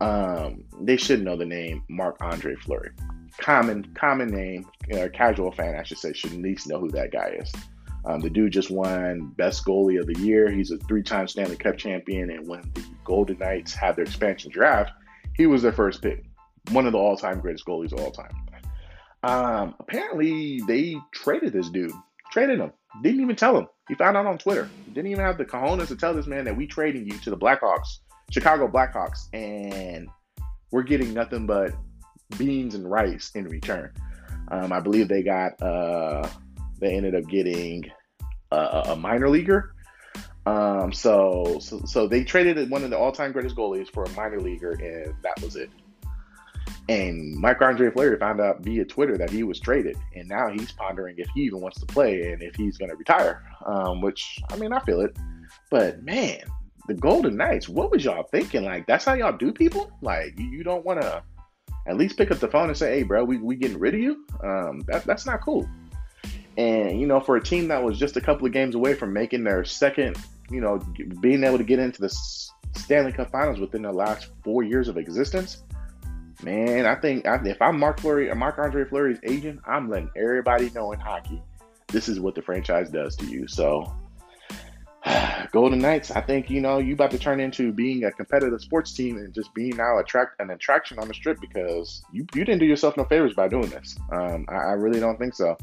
um, 0.00 0.64
they 0.80 0.96
should 0.96 1.22
know 1.22 1.36
the 1.36 1.44
name 1.44 1.82
Marc 1.88 2.16
Andre 2.20 2.54
Fleury. 2.54 2.90
Common, 3.38 3.92
common 3.94 4.28
name, 4.28 4.66
uh, 4.94 5.08
casual 5.12 5.50
fan, 5.52 5.76
I 5.76 5.82
should 5.82 5.98
say, 5.98 6.12
should 6.12 6.32
at 6.32 6.38
least 6.38 6.68
know 6.68 6.78
who 6.78 6.90
that 6.90 7.12
guy 7.12 7.38
is. 7.40 7.52
Um, 8.04 8.20
the 8.20 8.30
dude 8.30 8.52
just 8.52 8.70
won 8.70 9.32
Best 9.36 9.64
Goalie 9.64 10.00
of 10.00 10.06
the 10.06 10.18
Year. 10.20 10.50
He's 10.50 10.70
a 10.70 10.78
three 10.78 11.02
time 11.02 11.28
Stanley 11.28 11.56
Cup 11.56 11.76
champion. 11.76 12.30
And 12.30 12.48
when 12.48 12.62
the 12.74 12.84
Golden 13.04 13.38
Knights 13.38 13.74
had 13.74 13.96
their 13.96 14.04
expansion 14.04 14.50
draft, 14.50 14.92
he 15.34 15.46
was 15.46 15.62
their 15.62 15.72
first 15.72 16.02
pick. 16.02 16.24
One 16.72 16.86
of 16.86 16.92
the 16.92 16.98
all 16.98 17.16
time 17.16 17.40
greatest 17.40 17.66
goalies 17.66 17.92
of 17.92 18.00
all 18.00 18.10
time. 18.10 18.30
Um, 19.22 19.74
apparently, 19.78 20.60
they 20.66 20.96
traded 21.12 21.52
this 21.52 21.68
dude. 21.68 21.92
Traded 22.32 22.60
him. 22.60 22.72
Didn't 23.02 23.20
even 23.20 23.36
tell 23.36 23.56
him. 23.56 23.68
He 23.88 23.94
found 23.94 24.16
out 24.16 24.26
on 24.26 24.38
Twitter. 24.38 24.68
Didn't 24.92 25.10
even 25.10 25.24
have 25.24 25.36
the 25.36 25.44
cojones 25.44 25.88
to 25.88 25.96
tell 25.96 26.14
this 26.14 26.26
man 26.26 26.44
that 26.44 26.56
we 26.56 26.66
trading 26.66 27.06
you 27.06 27.18
to 27.18 27.30
the 27.30 27.36
Blackhawks, 27.36 27.98
Chicago 28.30 28.68
Blackhawks, 28.68 29.28
and 29.32 30.08
we're 30.70 30.82
getting 30.82 31.12
nothing 31.12 31.46
but 31.46 31.74
beans 32.38 32.74
and 32.74 32.88
rice 32.88 33.32
in 33.34 33.48
return. 33.48 33.92
Um, 34.48 34.72
I 34.72 34.80
believe 34.80 35.08
they 35.08 35.22
got 35.22 35.60
uh, 35.60 36.28
they 36.80 36.94
ended 36.94 37.14
up 37.14 37.26
getting 37.28 37.90
a, 38.50 38.82
a 38.88 38.96
minor 38.96 39.28
leaguer. 39.28 39.74
Um, 40.46 40.92
so, 40.92 41.58
so, 41.60 41.82
so 41.84 42.06
they 42.06 42.24
traded 42.24 42.70
one 42.70 42.82
of 42.82 42.90
the 42.90 42.98
all-time 42.98 43.32
greatest 43.32 43.54
goalies 43.54 43.88
for 43.92 44.04
a 44.04 44.10
minor 44.10 44.40
leaguer, 44.40 44.72
and 44.72 45.14
that 45.22 45.40
was 45.42 45.56
it. 45.56 45.70
And 46.88 47.36
Mike 47.36 47.62
Andre 47.62 47.90
Fleury 47.90 48.18
found 48.18 48.40
out 48.40 48.62
via 48.62 48.84
Twitter 48.84 49.16
that 49.18 49.30
he 49.30 49.42
was 49.42 49.60
traded, 49.60 49.96
and 50.16 50.28
now 50.28 50.48
he's 50.48 50.72
pondering 50.72 51.14
if 51.18 51.28
he 51.34 51.42
even 51.42 51.60
wants 51.60 51.78
to 51.80 51.86
play 51.86 52.32
and 52.32 52.42
if 52.42 52.56
he's 52.56 52.78
going 52.78 52.90
to 52.90 52.96
retire. 52.96 53.42
Um, 53.64 54.00
which 54.00 54.40
I 54.50 54.56
mean, 54.56 54.72
I 54.72 54.80
feel 54.80 55.00
it, 55.02 55.16
but 55.70 56.02
man, 56.02 56.40
the 56.88 56.94
Golden 56.94 57.36
Knights, 57.36 57.68
what 57.68 57.92
was 57.92 58.04
y'all 58.04 58.24
thinking? 58.24 58.64
Like 58.64 58.86
that's 58.86 59.04
how 59.04 59.14
y'all 59.14 59.36
do 59.36 59.52
people? 59.52 59.92
Like 60.02 60.36
you 60.38 60.64
don't 60.64 60.84
want 60.84 61.00
to 61.02 61.22
at 61.86 61.96
least 61.96 62.16
pick 62.16 62.30
up 62.32 62.38
the 62.38 62.48
phone 62.48 62.68
and 62.68 62.76
say, 62.76 62.96
"Hey, 62.96 63.02
bro, 63.04 63.22
we 63.22 63.38
we 63.38 63.54
getting 63.54 63.78
rid 63.78 63.94
of 63.94 64.00
you." 64.00 64.26
Um, 64.42 64.80
that 64.88 65.04
that's 65.04 65.26
not 65.26 65.42
cool. 65.42 65.68
And, 66.60 67.00
you 67.00 67.06
know, 67.06 67.20
for 67.20 67.36
a 67.36 67.42
team 67.42 67.68
that 67.68 67.82
was 67.82 67.98
just 67.98 68.18
a 68.18 68.20
couple 68.20 68.46
of 68.46 68.52
games 68.52 68.74
away 68.74 68.92
from 68.92 69.14
making 69.14 69.44
their 69.44 69.64
second, 69.64 70.18
you 70.50 70.60
know, 70.60 70.78
being 71.20 71.42
able 71.42 71.56
to 71.56 71.64
get 71.64 71.78
into 71.78 72.02
the 72.02 72.14
Stanley 72.76 73.12
Cup 73.12 73.30
finals 73.30 73.58
within 73.58 73.80
the 73.80 73.92
last 73.92 74.28
four 74.44 74.62
years 74.62 74.86
of 74.86 74.98
existence, 74.98 75.62
man, 76.42 76.84
I 76.84 76.96
think 76.96 77.24
if 77.24 77.62
I'm 77.62 77.78
Marc 77.78 78.00
Fleury, 78.00 78.34
Marc 78.34 78.58
Andre 78.58 78.84
Fleury's 78.84 79.20
agent, 79.22 79.60
I'm 79.66 79.88
letting 79.88 80.10
everybody 80.14 80.68
know 80.70 80.92
in 80.92 81.00
hockey 81.00 81.42
this 81.88 82.10
is 82.10 82.20
what 82.20 82.34
the 82.34 82.42
franchise 82.42 82.90
does 82.90 83.16
to 83.16 83.24
you. 83.24 83.48
So, 83.48 83.90
Golden 85.52 85.78
Knights, 85.78 86.10
I 86.10 86.20
think 86.20 86.50
you 86.50 86.60
know 86.60 86.76
you 86.76 86.92
about 86.92 87.10
to 87.12 87.18
turn 87.18 87.40
into 87.40 87.72
being 87.72 88.04
a 88.04 88.12
competitive 88.12 88.60
sports 88.60 88.92
team 88.92 89.16
and 89.16 89.32
just 89.32 89.54
being 89.54 89.76
now 89.76 89.98
attract 89.98 90.38
an 90.40 90.50
attraction 90.50 90.98
on 90.98 91.08
the 91.08 91.14
strip 91.14 91.40
because 91.40 92.02
you 92.12 92.26
you 92.34 92.44
didn't 92.44 92.60
do 92.60 92.66
yourself 92.66 92.98
no 92.98 93.04
favors 93.04 93.32
by 93.32 93.48
doing 93.48 93.70
this. 93.70 93.96
Um, 94.12 94.44
I, 94.50 94.56
I 94.56 94.72
really 94.72 95.00
don't 95.00 95.16
think 95.16 95.34
so. 95.34 95.56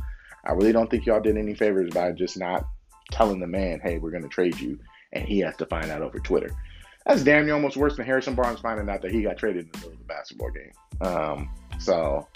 I 0.48 0.54
really 0.54 0.72
don't 0.72 0.90
think 0.90 1.06
y'all 1.06 1.22
did 1.22 1.38
any 1.38 1.54
favors 1.54 1.94
by 1.94 2.12
just 2.14 2.38
not 2.38 2.66
telling 3.12 3.40
the 3.40 3.48
man, 3.48 3.80
"Hey, 3.84 3.98
we're 3.98 4.12
going 4.12 4.24
to 4.24 4.30
trade 4.30 4.60
you," 4.60 4.80
and 5.14 5.26
he 5.26 5.40
has 5.40 5.56
to 5.58 5.66
find 5.66 5.92
out 5.92 6.02
over 6.02 6.20
Twitter. 6.20 6.52
That's 7.06 7.24
damn 7.24 7.46
near 7.46 7.56
almost 7.56 7.78
worse 7.78 7.96
than 7.96 8.06
Harrison 8.06 8.36
Barnes 8.36 8.60
finding 8.60 8.90
out 8.90 9.02
that 9.02 9.12
he 9.12 9.22
got 9.22 9.38
traded 9.38 9.66
in 9.66 9.72
the 9.72 9.78
middle 9.78 9.94
of 9.94 10.00
the 10.00 10.06
basketball 10.06 10.52
game. 10.52 10.72
Um, 11.00 11.50
so 11.80 12.28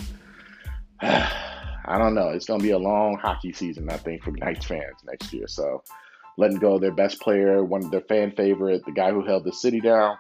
I 1.02 1.98
don't 1.98 2.14
know. 2.14 2.30
It's 2.30 2.46
going 2.46 2.60
to 2.60 2.64
be 2.64 2.72
a 2.72 2.78
long 2.78 3.18
hockey 3.18 3.52
season, 3.54 3.90
I 3.90 3.98
think, 3.98 4.24
for 4.24 4.32
Knights 4.32 4.66
fans 4.66 4.98
next 5.04 5.34
year. 5.34 5.48
So 5.48 5.84
letting 6.38 6.60
go 6.60 6.76
of 6.76 6.82
their 6.82 6.94
best 6.94 7.20
player, 7.20 7.64
one 7.64 7.84
of 7.84 7.92
their 7.92 8.02
fan 8.02 8.32
favorite, 8.32 8.86
the 8.86 8.92
guy 8.92 9.12
who 9.12 9.26
held 9.26 9.44
the 9.44 9.52
city 9.52 9.82
down, 9.82 10.18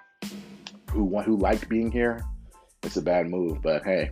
who 0.91 1.19
who 1.21 1.37
liked 1.37 1.69
being 1.69 1.91
here, 1.91 2.25
it's 2.83 2.97
a 2.97 3.01
bad 3.01 3.29
move. 3.29 3.61
But 3.61 3.83
hey, 3.85 4.11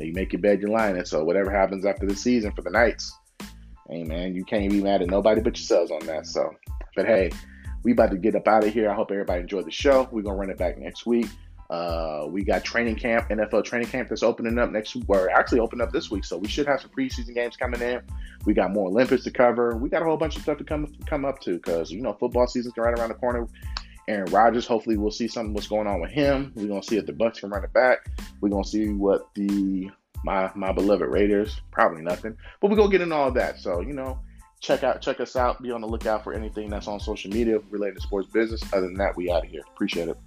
you, 0.00 0.06
you 0.06 0.12
make 0.12 0.32
your 0.32 0.42
bed, 0.42 0.60
you 0.60 0.68
line 0.68 0.96
it. 0.96 1.08
So 1.08 1.24
whatever 1.24 1.50
happens 1.50 1.84
after 1.84 2.06
the 2.06 2.16
season 2.16 2.52
for 2.52 2.62
the 2.62 2.70
Knights, 2.70 3.12
hey 3.88 4.04
man, 4.04 4.34
you 4.34 4.44
can't 4.44 4.70
be 4.70 4.82
mad 4.82 5.02
at 5.02 5.08
nobody 5.08 5.40
but 5.40 5.56
yourselves 5.56 5.90
on 5.90 6.06
that. 6.06 6.26
So, 6.26 6.50
but 6.94 7.06
hey, 7.06 7.30
we 7.82 7.92
about 7.92 8.10
to 8.10 8.18
get 8.18 8.34
up 8.34 8.48
out 8.48 8.64
of 8.64 8.72
here. 8.72 8.90
I 8.90 8.94
hope 8.94 9.10
everybody 9.10 9.40
enjoyed 9.40 9.66
the 9.66 9.70
show. 9.70 10.08
We're 10.10 10.22
gonna 10.22 10.36
run 10.36 10.50
it 10.50 10.58
back 10.58 10.78
next 10.78 11.06
week. 11.06 11.26
Uh, 11.68 12.26
we 12.28 12.44
got 12.44 12.64
training 12.64 12.94
camp, 12.94 13.28
NFL 13.28 13.64
training 13.64 13.88
camp 13.88 14.08
that's 14.08 14.22
opening 14.22 14.58
up 14.58 14.70
next 14.70 14.94
week, 14.94 15.04
or 15.08 15.28
actually 15.30 15.58
open 15.58 15.80
up 15.80 15.92
this 15.92 16.10
week. 16.10 16.24
So 16.24 16.36
we 16.36 16.46
should 16.46 16.66
have 16.66 16.80
some 16.80 16.90
preseason 16.90 17.34
games 17.34 17.56
coming 17.56 17.80
in. 17.82 18.02
We 18.44 18.54
got 18.54 18.72
more 18.72 18.88
Olympics 18.88 19.24
to 19.24 19.32
cover. 19.32 19.76
We 19.76 19.88
got 19.88 20.02
a 20.02 20.04
whole 20.04 20.16
bunch 20.16 20.36
of 20.36 20.42
stuff 20.42 20.58
to 20.58 20.64
come 20.64 20.92
come 21.06 21.24
up 21.24 21.40
to 21.40 21.54
because 21.54 21.90
you 21.90 22.00
know 22.00 22.12
football 22.12 22.46
season's 22.46 22.76
right 22.76 22.96
around 22.96 23.08
the 23.08 23.16
corner. 23.16 23.48
Aaron 24.08 24.30
Rodgers, 24.30 24.66
hopefully 24.66 24.96
we'll 24.96 25.10
see 25.10 25.26
something 25.26 25.52
what's 25.52 25.66
going 25.66 25.86
on 25.86 26.00
with 26.00 26.10
him. 26.10 26.52
We're 26.54 26.68
gonna 26.68 26.82
see 26.82 26.96
if 26.96 27.06
the 27.06 27.12
Bucks 27.12 27.40
can 27.40 27.50
run 27.50 27.64
it 27.64 27.72
back. 27.72 28.06
We're 28.40 28.50
gonna 28.50 28.64
see 28.64 28.88
what 28.88 29.28
the 29.34 29.90
my 30.24 30.50
my 30.54 30.72
beloved 30.72 31.08
Raiders, 31.08 31.60
probably 31.70 32.02
nothing. 32.02 32.36
But 32.60 32.70
we're 32.70 32.76
gonna 32.76 32.90
get 32.90 33.00
into 33.00 33.16
all 33.16 33.32
that. 33.32 33.58
So, 33.58 33.80
you 33.80 33.92
know, 33.92 34.20
check 34.60 34.84
out 34.84 35.02
check 35.02 35.20
us 35.20 35.34
out. 35.36 35.60
Be 35.60 35.72
on 35.72 35.80
the 35.80 35.88
lookout 35.88 36.22
for 36.22 36.32
anything 36.32 36.70
that's 36.70 36.88
on 36.88 37.00
social 37.00 37.30
media 37.30 37.58
related 37.70 37.96
to 37.96 38.02
sports 38.02 38.28
business. 38.28 38.62
Other 38.72 38.86
than 38.86 38.94
that, 38.94 39.16
we 39.16 39.30
out 39.30 39.44
of 39.44 39.50
here. 39.50 39.62
Appreciate 39.74 40.08
it. 40.08 40.18